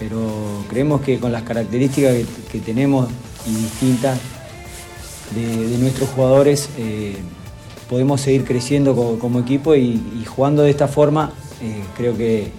Pero 0.00 0.64
creemos 0.68 1.02
que 1.02 1.20
con 1.20 1.30
las 1.30 1.42
características 1.44 2.16
que 2.50 2.58
tenemos 2.58 3.08
y 3.46 3.54
distintas, 3.54 4.18
de, 5.34 5.78
nuestros 5.78 6.08
jugadores 6.10 6.68
eh, 6.78 7.16
podemos 7.88 8.20
seguir 8.20 8.44
creciendo 8.44 8.94
como, 8.94 9.40
equipo 9.40 9.74
y, 9.74 10.24
jugando 10.26 10.62
de 10.62 10.70
esta 10.70 10.88
forma 10.88 11.32
eh, 11.62 11.82
creo 11.96 12.16
que, 12.16 12.52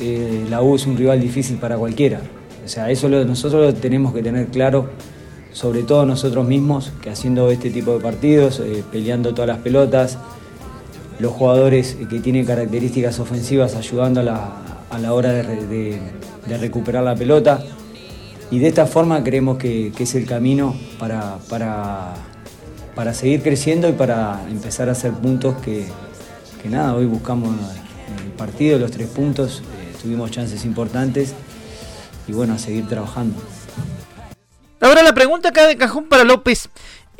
eh, 0.00 0.46
la 0.48 0.62
U 0.62 0.76
es 0.76 0.86
un 0.86 0.96
rival 0.96 1.20
difícil 1.20 1.56
para 1.58 1.76
cualquiera. 1.76 2.20
O 2.64 2.68
sea, 2.68 2.90
eso 2.90 3.08
nosotros 3.08 3.74
lo 3.74 3.74
tenemos 3.74 4.14
que 4.14 4.22
tener 4.22 4.46
claro, 4.46 4.90
sobre 5.52 5.82
todo 5.82 6.06
nosotros 6.06 6.46
mismos, 6.46 6.92
que 7.02 7.10
haciendo 7.10 7.50
este 7.50 7.70
tipo 7.70 7.92
de 7.94 8.00
partidos, 8.00 8.62
peleando 8.92 9.34
todas 9.34 9.48
las 9.48 9.58
pelotas, 9.58 10.18
los 11.18 11.32
jugadores 11.32 11.96
que 12.08 12.20
tienen 12.20 12.46
características 12.46 13.18
ofensivas 13.18 13.74
ayudando 13.74 14.20
a 14.20 14.98
la, 14.98 15.12
hora 15.12 15.32
de 15.32 16.00
recuperar 16.58 17.02
la 17.02 17.14
pelota 17.14 17.62
y 18.50 18.58
de 18.58 18.68
esta 18.68 18.86
forma 18.86 19.22
creemos 19.22 19.58
que, 19.58 19.92
es 19.98 20.14
el 20.14 20.26
camino 20.26 20.74
para, 20.98 21.38
para, 21.48 23.14
seguir 23.14 23.42
creciendo 23.42 23.88
y 23.88 23.92
para 23.92 24.44
empezar 24.48 24.88
a 24.88 24.92
hacer 24.92 25.12
puntos 25.12 25.56
que, 25.62 25.86
nada, 26.68 26.94
hoy 26.94 27.06
buscamos 27.06 27.54
el 28.24 28.32
partido, 28.32 28.78
los 28.78 28.90
tres 28.90 29.08
puntos, 29.08 29.62
eh, 29.62 29.94
tuvimos 30.02 30.30
chances 30.30 30.64
importantes 30.64 31.34
y 32.26 32.32
bueno, 32.32 32.54
a 32.54 32.58
seguir 32.58 32.86
trabajando. 32.88 33.40
Ahora 34.80 35.02
la 35.02 35.12
pregunta 35.12 35.50
acá 35.50 35.66
de 35.66 35.76
cajón 35.76 36.08
para 36.08 36.24
López. 36.24 36.70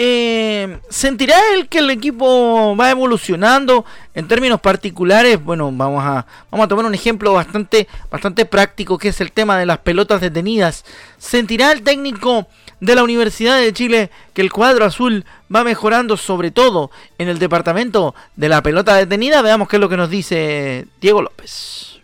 Eh, 0.03 0.79
¿Sentirá 0.89 1.37
él 1.53 1.69
que 1.69 1.81
el 1.81 1.91
equipo 1.91 2.75
va 2.75 2.91
evolucionando 2.91 3.85
en 4.15 4.27
términos 4.27 4.59
particulares? 4.59 5.45
Bueno, 5.45 5.71
vamos 5.71 6.03
a, 6.03 6.25
vamos 6.51 6.65
a 6.65 6.69
tomar 6.69 6.87
un 6.87 6.95
ejemplo 6.95 7.35
bastante, 7.35 7.87
bastante 8.11 8.47
práctico 8.47 8.97
que 8.97 9.09
es 9.09 9.21
el 9.21 9.31
tema 9.31 9.59
de 9.59 9.67
las 9.67 9.81
pelotas 9.81 10.23
detenidas. 10.23 10.87
¿Sentirá 11.19 11.71
el 11.73 11.83
técnico 11.83 12.47
de 12.81 12.95
la 12.95 13.03
Universidad 13.03 13.61
de 13.61 13.75
Chile 13.75 14.11
que 14.33 14.41
el 14.41 14.51
cuadro 14.51 14.87
azul 14.87 15.27
va 15.55 15.65
mejorando 15.65 16.17
sobre 16.17 16.51
todo 16.51 16.91
en 17.19 17.29
el 17.29 17.39
departamento 17.39 18.15
de 18.37 18.49
la 18.49 18.63
pelota 18.63 18.95
detenida? 18.95 19.43
Veamos 19.43 19.69
qué 19.69 19.77
es 19.77 19.81
lo 19.81 19.91
que 19.91 19.99
nos 19.99 20.09
dice 20.09 20.87
Diego 21.03 21.21
López. 21.21 22.01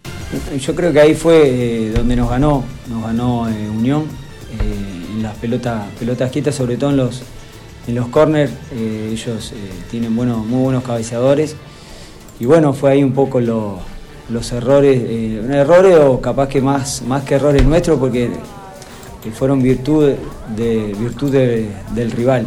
Yo 0.60 0.74
creo 0.74 0.92
que 0.92 1.00
ahí 1.00 1.14
fue 1.14 1.44
eh, 1.46 1.92
donde 1.96 2.14
nos 2.14 2.28
ganó, 2.28 2.62
nos 2.88 3.04
ganó 3.04 3.48
eh, 3.48 3.70
Unión 3.70 4.06
en 4.60 5.22
las 5.22 5.34
pelotas, 5.36 5.86
pelotas 5.98 6.30
quietas, 6.30 6.54
sobre 6.54 6.76
todo 6.76 6.90
en 6.90 6.98
los 6.98 7.22
en 7.86 7.94
los 7.94 8.08
corners 8.08 8.52
eh, 8.72 9.10
ellos 9.12 9.52
eh, 9.52 9.56
tienen 9.90 10.12
muy 10.12 10.26
buenos 10.26 10.84
cabeceadores. 10.84 11.56
Y 12.38 12.44
bueno, 12.44 12.72
fue 12.72 12.92
ahí 12.92 13.02
un 13.02 13.12
poco 13.12 13.40
los 13.40 14.52
errores, 14.52 15.00
eh, 15.02 15.42
errores 15.52 15.96
o 15.98 16.20
capaz 16.20 16.48
que 16.48 16.60
más, 16.60 17.02
más 17.02 17.24
que 17.24 17.36
errores 17.36 17.64
nuestros 17.64 17.98
porque 17.98 18.30
fueron 19.34 19.62
virtud, 19.62 20.12
de, 20.54 20.94
virtud 20.98 21.32
del 21.32 22.10
rival. 22.12 22.46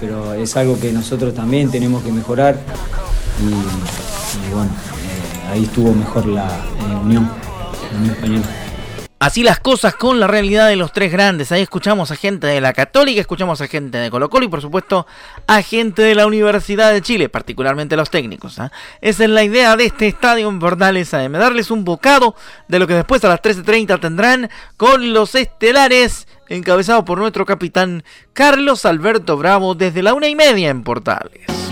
pero 0.00 0.34
es 0.34 0.56
algo 0.56 0.78
que 0.78 0.92
nosotros 0.92 1.34
también 1.34 1.70
tenemos 1.70 2.02
que 2.02 2.12
mejorar 2.12 2.56
y, 3.40 4.52
bueno, 4.52 4.70
eh, 4.70 5.52
ahí 5.52 5.64
estuvo 5.64 5.92
mejor 5.94 6.26
la 6.26 6.46
eh, 6.46 6.96
unión, 7.04 7.30
la 7.92 7.98
unión 7.98 8.14
española. 8.14 8.67
Así 9.20 9.42
las 9.42 9.58
cosas 9.58 9.96
con 9.96 10.20
la 10.20 10.28
realidad 10.28 10.68
de 10.68 10.76
los 10.76 10.92
tres 10.92 11.10
grandes. 11.10 11.50
Ahí 11.50 11.60
escuchamos 11.60 12.12
a 12.12 12.16
gente 12.16 12.46
de 12.46 12.60
la 12.60 12.72
Católica, 12.72 13.20
escuchamos 13.20 13.60
a 13.60 13.66
gente 13.66 13.98
de 13.98 14.12
Colo 14.12 14.30
Colo 14.30 14.44
y 14.44 14.48
por 14.48 14.60
supuesto 14.60 15.08
a 15.48 15.60
gente 15.62 16.02
de 16.02 16.14
la 16.14 16.24
Universidad 16.24 16.92
de 16.92 17.02
Chile, 17.02 17.28
particularmente 17.28 17.96
los 17.96 18.10
técnicos. 18.10 18.60
¿ah? 18.60 18.70
Esa 19.00 19.24
es 19.24 19.30
la 19.30 19.42
idea 19.42 19.76
de 19.76 19.86
este 19.86 20.06
estadio 20.06 20.48
en 20.48 20.60
Portales 20.60 21.12
AM, 21.14 21.32
darles 21.32 21.72
un 21.72 21.84
bocado 21.84 22.36
de 22.68 22.78
lo 22.78 22.86
que 22.86 22.94
después 22.94 23.24
a 23.24 23.28
las 23.28 23.42
13.30 23.42 23.98
tendrán 23.98 24.50
con 24.76 25.12
los 25.12 25.34
estelares 25.34 26.28
encabezados 26.48 27.02
por 27.02 27.18
nuestro 27.18 27.44
capitán 27.44 28.04
Carlos 28.32 28.84
Alberto 28.84 29.36
Bravo 29.36 29.74
desde 29.74 30.02
la 30.04 30.14
una 30.14 30.28
y 30.28 30.36
media 30.36 30.68
en 30.68 30.84
Portales. 30.84 31.67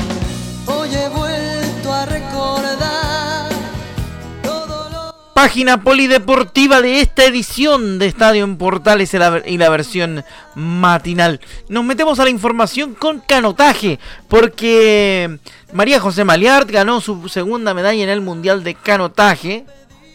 Página 5.46 5.80
polideportiva 5.80 6.82
de 6.82 7.00
esta 7.00 7.24
edición 7.24 8.00
de 8.00 8.06
Estadio 8.06 8.42
en 8.42 8.56
Portales 8.56 9.14
y 9.14 9.59
la 9.59 9.70
versión 9.70 10.24
matinal. 10.56 11.40
Nos 11.68 11.85
metemos 11.85 12.18
a 12.18 12.24
la 12.24 12.30
información 12.30 12.94
con 12.94 13.20
canotaje, 13.20 14.00
porque 14.26 15.38
María 15.72 16.00
José 16.00 16.24
Maliart 16.24 16.68
ganó 16.68 17.00
su 17.00 17.28
segunda 17.28 17.74
medalla 17.74 18.02
en 18.02 18.09
el 18.09 18.22
Mundial 18.22 18.64
de 18.64 18.74
Canotaje. 18.74 19.64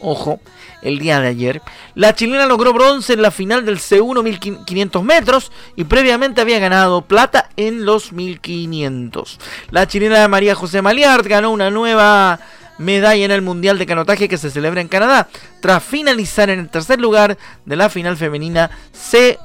Ojo, 0.02 0.42
el 0.82 1.00
día 1.00 1.22
de 1.22 1.30
ayer. 1.30 1.62
La 1.96 2.14
chilena 2.14 2.46
logró 2.46 2.74
bronce 2.74 3.14
en 3.14 3.22
la 3.22 3.32
final 3.32 3.66
del 3.66 3.78
C1 3.78 4.24
1500 4.24 5.02
metros 5.02 5.54
y 5.78 5.86
previamente 5.86 6.42
había 6.42 6.60
ganado 6.60 7.04
plata 7.04 7.50
en 7.56 7.86
los 7.86 8.12
1500. 8.12 9.40
La 9.70 9.88
chilena 9.88 10.28
María 10.28 10.56
José 10.56 10.82
Maliart 10.82 11.26
ganó 11.26 11.52
una 11.52 11.70
nueva 11.70 12.38
medalla 12.82 13.24
en 13.24 13.32
el 13.32 13.42
Mundial 13.42 13.78
de 13.78 13.86
Canotaje 13.86 14.28
que 14.28 14.38
se 14.38 14.52
celebra 14.52 14.82
en 14.82 14.88
Canadá, 14.88 15.30
tras 15.62 15.84
finalizar 15.84 16.50
en 16.50 16.60
el 16.60 16.70
tercer 16.70 17.00
lugar 17.00 17.38
de 17.66 17.76
la 17.76 17.90
final 17.90 18.18
femenina 18.18 18.72
C 18.92 19.38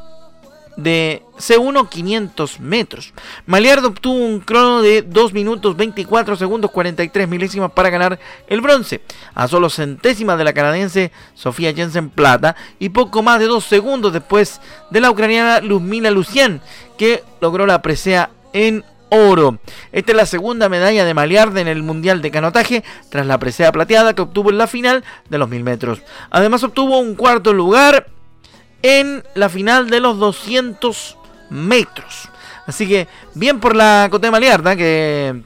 de 0.76 1.22
C1 1.38 1.88
500 1.88 2.60
metros. 2.60 3.12
Maliardo 3.46 3.88
obtuvo 3.88 4.14
un 4.14 4.40
crono 4.40 4.82
de 4.82 5.02
2 5.02 5.32
minutos 5.32 5.76
24 5.76 6.36
segundos 6.36 6.70
43 6.70 7.28
milésimas 7.28 7.72
para 7.72 7.90
ganar 7.90 8.18
el 8.46 8.60
bronce, 8.60 9.00
a 9.34 9.48
solo 9.48 9.70
centésimas 9.70 10.38
de 10.38 10.44
la 10.44 10.52
canadiense 10.52 11.12
Sofía 11.34 11.72
Jensen 11.74 12.10
Plata 12.10 12.56
y 12.78 12.90
poco 12.90 13.22
más 13.22 13.40
de 13.40 13.46
2 13.46 13.64
segundos 13.64 14.12
después 14.12 14.60
de 14.90 15.00
la 15.00 15.10
ucraniana 15.10 15.60
Luzmila 15.60 16.10
Lucien, 16.10 16.60
que 16.98 17.22
logró 17.40 17.66
la 17.66 17.80
presea 17.80 18.30
en 18.52 18.84
oro. 19.10 19.58
Esta 19.92 20.12
es 20.12 20.16
la 20.16 20.26
segunda 20.26 20.68
medalla 20.68 21.04
de 21.04 21.14
Maliarde 21.14 21.60
en 21.60 21.68
el 21.68 21.82
Mundial 21.82 22.22
de 22.22 22.30
Canotaje, 22.30 22.84
tras 23.08 23.26
la 23.26 23.38
presea 23.38 23.72
plateada 23.72 24.14
que 24.14 24.22
obtuvo 24.22 24.50
en 24.50 24.58
la 24.58 24.66
final 24.66 25.04
de 25.28 25.38
los 25.38 25.48
1000 25.48 25.64
metros. 25.64 26.02
Además 26.30 26.62
obtuvo 26.62 26.98
un 26.98 27.14
cuarto 27.14 27.52
lugar 27.52 28.08
en 28.82 29.24
la 29.34 29.48
final 29.48 29.90
de 29.90 30.00
los 30.00 30.18
200 30.18 31.16
metros. 31.50 32.28
Así 32.66 32.88
que 32.88 33.08
bien 33.34 33.60
por 33.60 33.76
la 33.76 34.08
Cote 34.10 34.30
Maliarda 34.30 34.76
que 34.76 35.40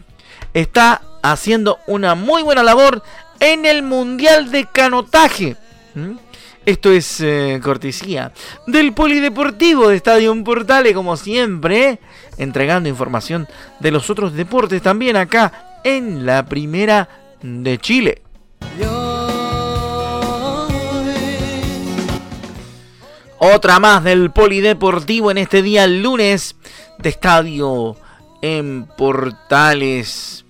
está 0.54 1.02
haciendo 1.22 1.78
una 1.86 2.14
muy 2.14 2.42
buena 2.42 2.62
labor 2.62 3.02
en 3.40 3.66
el 3.66 3.82
Mundial 3.82 4.50
de 4.50 4.66
Canotaje. 4.66 5.56
¿Mm? 5.94 6.16
Esto 6.66 6.92
es 6.92 7.20
eh, 7.20 7.58
cortesía 7.62 8.32
del 8.66 8.92
Polideportivo 8.92 9.88
de 9.88 9.96
Estadio 9.96 10.44
Portales, 10.44 10.92
como 10.92 11.16
siempre, 11.16 11.98
entregando 12.40 12.88
información 12.88 13.46
de 13.78 13.90
los 13.90 14.10
otros 14.10 14.34
deportes 14.34 14.82
también 14.82 15.16
acá 15.16 15.78
en 15.84 16.26
la 16.26 16.44
Primera 16.46 17.08
de 17.42 17.78
Chile. 17.78 18.22
Otra 23.38 23.78
más 23.78 24.04
del 24.04 24.30
Polideportivo 24.30 25.30
en 25.30 25.38
este 25.38 25.62
día 25.62 25.86
lunes 25.86 26.56
de 26.98 27.08
Estadio 27.08 27.96
en 28.42 28.86
Portales. 28.86 30.44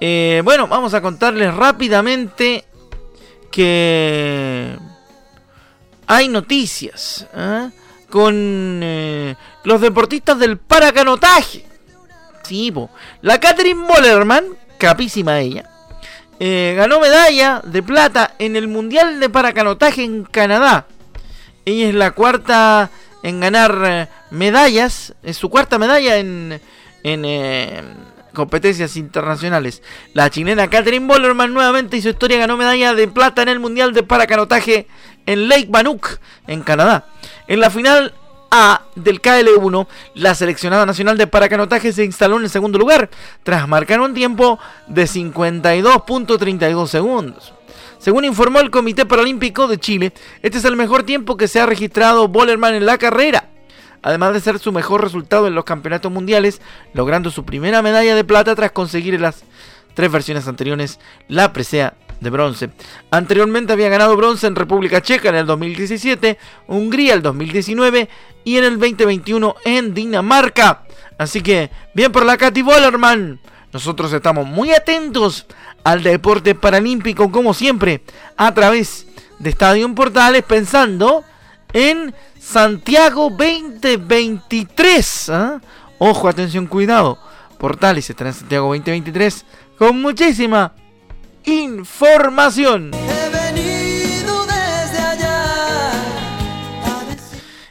Eh, 0.00 0.42
bueno, 0.44 0.66
vamos 0.66 0.94
a 0.94 1.00
contarles 1.00 1.54
rápidamente 1.54 2.64
que 3.50 4.76
hay 6.06 6.28
noticias 6.28 7.26
¿eh? 7.34 7.70
Con 8.14 8.78
eh, 8.80 9.34
los 9.64 9.80
deportistas 9.80 10.38
del 10.38 10.56
paracanotaje. 10.56 11.64
Sí, 12.44 12.72
la 13.22 13.40
Catherine 13.40 13.88
Bollerman, 13.88 14.44
capísima 14.78 15.40
ella, 15.40 15.68
eh, 16.38 16.74
ganó 16.76 17.00
medalla 17.00 17.60
de 17.64 17.82
plata 17.82 18.36
en 18.38 18.54
el 18.54 18.68
Mundial 18.68 19.18
de 19.18 19.30
Paracanotaje 19.30 20.04
en 20.04 20.22
Canadá. 20.22 20.86
Ella 21.64 21.88
es 21.88 21.94
la 21.96 22.12
cuarta 22.12 22.88
en 23.24 23.40
ganar 23.40 24.08
medallas, 24.30 25.14
es 25.24 25.36
su 25.36 25.50
cuarta 25.50 25.80
medalla 25.80 26.18
en, 26.18 26.60
en 27.02 27.24
competencias 28.32 28.96
internacionales. 28.96 29.82
La 30.12 30.30
chilena 30.30 30.70
Catherine 30.70 31.08
Bollerman 31.08 31.52
nuevamente 31.52 31.96
hizo 31.96 32.10
historia, 32.10 32.38
ganó 32.38 32.56
medalla 32.56 32.94
de 32.94 33.08
plata 33.08 33.42
en 33.42 33.48
el 33.48 33.58
Mundial 33.58 33.92
de 33.92 34.04
Paracanotaje 34.04 34.86
en 35.26 35.48
Lake 35.48 35.66
Bannock, 35.68 36.18
en 36.46 36.62
Canadá. 36.62 37.06
En 37.46 37.60
la 37.60 37.70
final 37.70 38.14
A 38.50 38.82
del 38.94 39.20
KL1, 39.20 39.86
la 40.14 40.34
seleccionada 40.34 40.86
nacional 40.86 41.18
de 41.18 41.26
paracanotaje 41.26 41.92
se 41.92 42.04
instaló 42.04 42.36
en 42.36 42.44
el 42.44 42.50
segundo 42.50 42.78
lugar, 42.78 43.10
tras 43.42 43.66
marcar 43.66 44.00
un 44.00 44.14
tiempo 44.14 44.58
de 44.86 45.04
52.32 45.04 46.86
segundos. 46.86 47.52
Según 47.98 48.24
informó 48.24 48.60
el 48.60 48.70
Comité 48.70 49.06
Paralímpico 49.06 49.66
de 49.66 49.78
Chile, 49.78 50.12
este 50.42 50.58
es 50.58 50.64
el 50.66 50.76
mejor 50.76 51.04
tiempo 51.04 51.36
que 51.36 51.48
se 51.48 51.60
ha 51.60 51.66
registrado 51.66 52.28
Bollerman 52.28 52.74
en 52.74 52.86
la 52.86 52.98
carrera, 52.98 53.48
además 54.02 54.34
de 54.34 54.40
ser 54.40 54.58
su 54.58 54.72
mejor 54.72 55.02
resultado 55.02 55.46
en 55.46 55.54
los 55.54 55.64
campeonatos 55.64 56.12
mundiales, 56.12 56.60
logrando 56.92 57.30
su 57.30 57.44
primera 57.46 57.80
medalla 57.80 58.14
de 58.14 58.22
plata 58.22 58.54
tras 58.54 58.72
conseguir 58.72 59.14
en 59.14 59.22
las 59.22 59.44
tres 59.94 60.12
versiones 60.12 60.46
anteriores 60.46 61.00
la 61.28 61.52
presea 61.52 61.94
de 62.24 62.30
bronce. 62.30 62.70
Anteriormente 63.10 63.72
había 63.72 63.88
ganado 63.88 64.16
bronce 64.16 64.48
en 64.48 64.56
República 64.56 65.00
Checa 65.00 65.28
en 65.28 65.36
el 65.36 65.46
2017, 65.46 66.36
Hungría 66.66 67.14
el 67.14 67.22
2019 67.22 68.08
y 68.42 68.56
en 68.56 68.64
el 68.64 68.80
2021 68.80 69.54
en 69.64 69.94
Dinamarca. 69.94 70.82
Así 71.16 71.40
que, 71.40 71.70
bien 71.94 72.10
por 72.10 72.26
la 72.26 72.36
Katy 72.36 72.62
Bollerman. 72.62 73.38
Nosotros 73.72 74.12
estamos 74.12 74.46
muy 74.46 74.72
atentos 74.72 75.46
al 75.82 76.02
deporte 76.02 76.54
paralímpico 76.54 77.30
como 77.30 77.54
siempre 77.54 78.02
a 78.36 78.52
través 78.54 79.06
de 79.38 79.50
Estadio 79.50 79.92
Portales 79.94 80.42
pensando 80.44 81.24
en 81.72 82.14
Santiago 82.38 83.30
2023. 83.30 85.28
¿ah? 85.30 85.60
Ojo, 85.98 86.28
atención, 86.28 86.66
cuidado. 86.66 87.18
Portales 87.58 88.08
está 88.08 88.26
en 88.26 88.34
Santiago 88.34 88.68
2023 88.68 89.44
con 89.78 90.00
muchísima 90.00 90.72
información. 91.44 92.90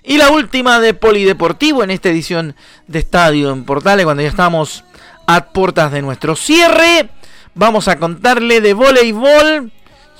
Y 0.06 0.18
la 0.18 0.32
última 0.32 0.80
de 0.80 0.94
Polideportivo 0.94 1.84
en 1.84 1.92
esta 1.92 2.10
edición 2.10 2.56
de 2.88 3.00
Estadio 3.00 3.52
en 3.52 3.64
Portales, 3.64 4.06
cuando 4.06 4.22
ya 4.22 4.30
estamos 4.30 4.84
a 5.26 5.46
puertas 5.46 5.92
de 5.92 6.02
nuestro 6.02 6.36
cierre. 6.36 7.10
Vamos 7.56 7.88
a 7.88 7.98
contarle 8.00 8.62
de 8.62 8.74
voleibol. 8.74 9.72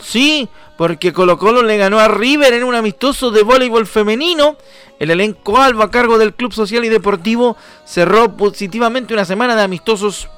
Sí, 0.02 0.50
porque 0.78 1.14
Colo 1.14 1.38
Colo 1.38 1.64
le 1.64 1.78
ganó 1.78 2.00
a 2.00 2.08
River 2.08 2.54
en 2.54 2.64
un 2.64 2.76
amistoso 2.76 3.32
de 3.32 3.44
voleibol 3.44 3.88
femenino. 3.88 4.58
El 5.00 5.12
elenco 5.12 5.58
Alba 5.58 5.86
a 5.86 5.92
cargo 5.92 6.18
del 6.18 6.34
Club 6.34 6.54
Social 6.54 6.86
y 6.86 6.90
Deportivo 6.90 7.58
cerró 7.86 8.38
positivamente 8.38 9.14
una 9.14 9.26
semana 9.26 9.56
de 9.56 9.64
amistosos 9.64 10.30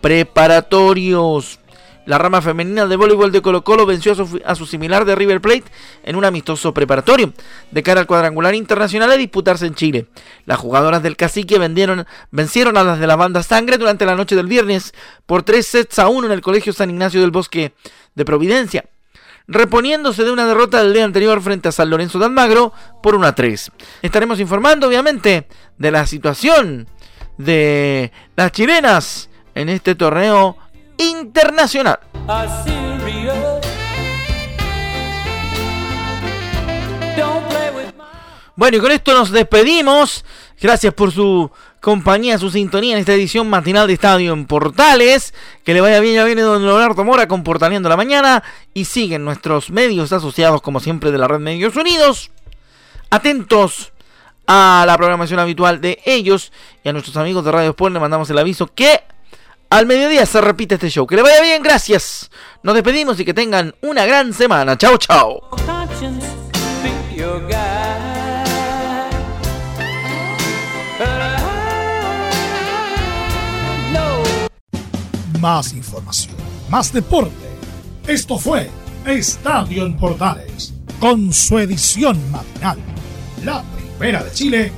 preparatorios. 0.00 1.58
La 2.04 2.18
rama 2.18 2.42
femenina 2.42 2.86
de 2.86 2.96
voleibol 2.96 3.30
de 3.30 3.42
Colo 3.42 3.62
Colo 3.62 3.86
venció 3.86 4.12
a 4.44 4.54
su, 4.56 4.66
similar 4.66 5.04
de 5.04 5.14
River 5.14 5.40
Plate 5.40 5.64
en 6.02 6.16
un 6.16 6.24
amistoso 6.24 6.74
preparatorio 6.74 7.32
de 7.70 7.82
cara 7.84 8.00
al 8.00 8.08
cuadrangular 8.08 8.56
internacional 8.56 9.12
a 9.12 9.16
disputarse 9.16 9.66
en 9.66 9.76
Chile. 9.76 10.06
Las 10.44 10.58
jugadoras 10.58 11.02
del 11.04 11.16
cacique 11.16 11.58
vendieron, 11.58 12.06
vencieron 12.32 12.76
a 12.76 12.82
las 12.82 12.98
de 12.98 13.06
la 13.06 13.14
banda 13.14 13.44
Sangre 13.44 13.78
durante 13.78 14.04
la 14.04 14.16
noche 14.16 14.34
del 14.34 14.46
viernes 14.46 14.94
por 15.26 15.44
3 15.44 15.64
sets 15.64 15.98
a 16.00 16.08
1 16.08 16.26
en 16.26 16.32
el 16.32 16.40
Colegio 16.40 16.72
San 16.72 16.90
Ignacio 16.90 17.20
del 17.20 17.30
Bosque 17.30 17.72
de 18.16 18.24
Providencia, 18.24 18.84
reponiéndose 19.46 20.24
de 20.24 20.32
una 20.32 20.46
derrota 20.46 20.82
del 20.82 20.94
día 20.94 21.04
anterior 21.04 21.40
frente 21.40 21.68
a 21.68 21.72
San 21.72 21.88
Lorenzo 21.88 22.18
de 22.18 22.24
Almagro 22.24 22.72
por 23.00 23.14
1 23.14 23.28
a 23.28 23.34
3. 23.36 23.70
Estaremos 24.02 24.40
informando 24.40 24.88
obviamente 24.88 25.46
de 25.78 25.90
la 25.92 26.04
situación 26.06 26.88
de 27.38 28.10
las 28.34 28.50
chilenas 28.50 29.30
en 29.54 29.68
este 29.68 29.94
torneo 29.94 30.56
internacional. 30.98 31.98
Bueno, 38.54 38.76
y 38.76 38.80
con 38.80 38.92
esto 38.92 39.14
nos 39.14 39.30
despedimos. 39.30 40.24
Gracias 40.60 40.94
por 40.94 41.10
su 41.10 41.50
compañía, 41.80 42.38
su 42.38 42.50
sintonía 42.50 42.92
en 42.92 43.00
esta 43.00 43.14
edición 43.14 43.50
matinal 43.50 43.88
de 43.88 43.94
Estadio 43.94 44.32
en 44.32 44.46
Portales. 44.46 45.34
Que 45.64 45.74
le 45.74 45.80
vaya 45.80 45.98
bien, 46.00 46.14
ya 46.14 46.24
viene 46.24 46.42
don 46.42 46.64
Leonardo 46.64 47.02
Mora 47.02 47.26
con 47.26 47.42
Portaleando 47.42 47.88
la 47.88 47.96
Mañana. 47.96 48.44
Y 48.72 48.84
siguen 48.84 49.24
nuestros 49.24 49.70
medios 49.70 50.12
asociados, 50.12 50.62
como 50.62 50.80
siempre, 50.80 51.10
de 51.10 51.18
la 51.18 51.26
red 51.26 51.40
Medios 51.40 51.74
Unidos. 51.74 52.30
Atentos 53.10 53.92
a 54.46 54.84
la 54.86 54.96
programación 54.96 55.40
habitual 55.40 55.80
de 55.80 56.00
ellos. 56.04 56.52
Y 56.84 56.88
a 56.88 56.92
nuestros 56.92 57.16
amigos 57.16 57.44
de 57.44 57.52
Radio 57.52 57.70
Sport 57.70 57.94
le 57.94 58.00
mandamos 58.00 58.30
el 58.30 58.38
aviso 58.38 58.68
que 58.72 59.02
al 59.72 59.86
mediodía 59.86 60.26
se 60.26 60.38
repite 60.42 60.74
este 60.74 60.90
show. 60.90 61.06
Que 61.06 61.16
le 61.16 61.22
vaya 61.22 61.40
bien, 61.40 61.62
gracias. 61.62 62.30
Nos 62.62 62.74
despedimos 62.74 63.18
y 63.18 63.24
que 63.24 63.32
tengan 63.32 63.74
una 63.80 64.04
gran 64.04 64.34
semana. 64.34 64.76
Chao, 64.76 64.98
chao. 64.98 65.40
Más 75.40 75.72
información, 75.72 76.36
más 76.68 76.92
deporte. 76.92 77.32
Esto 78.06 78.38
fue 78.38 78.68
Estadio 79.06 79.86
en 79.86 79.96
Portales, 79.96 80.74
con 81.00 81.32
su 81.32 81.58
edición 81.58 82.30
matinal. 82.30 82.78
La 83.42 83.64
primera 83.98 84.22
de 84.22 84.32
Chile, 84.32 84.72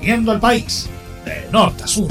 viendo 0.00 0.30
al 0.30 0.38
país 0.38 0.88
de 1.24 1.48
norte 1.50 1.82
a 1.82 1.86
sur. 1.88 2.10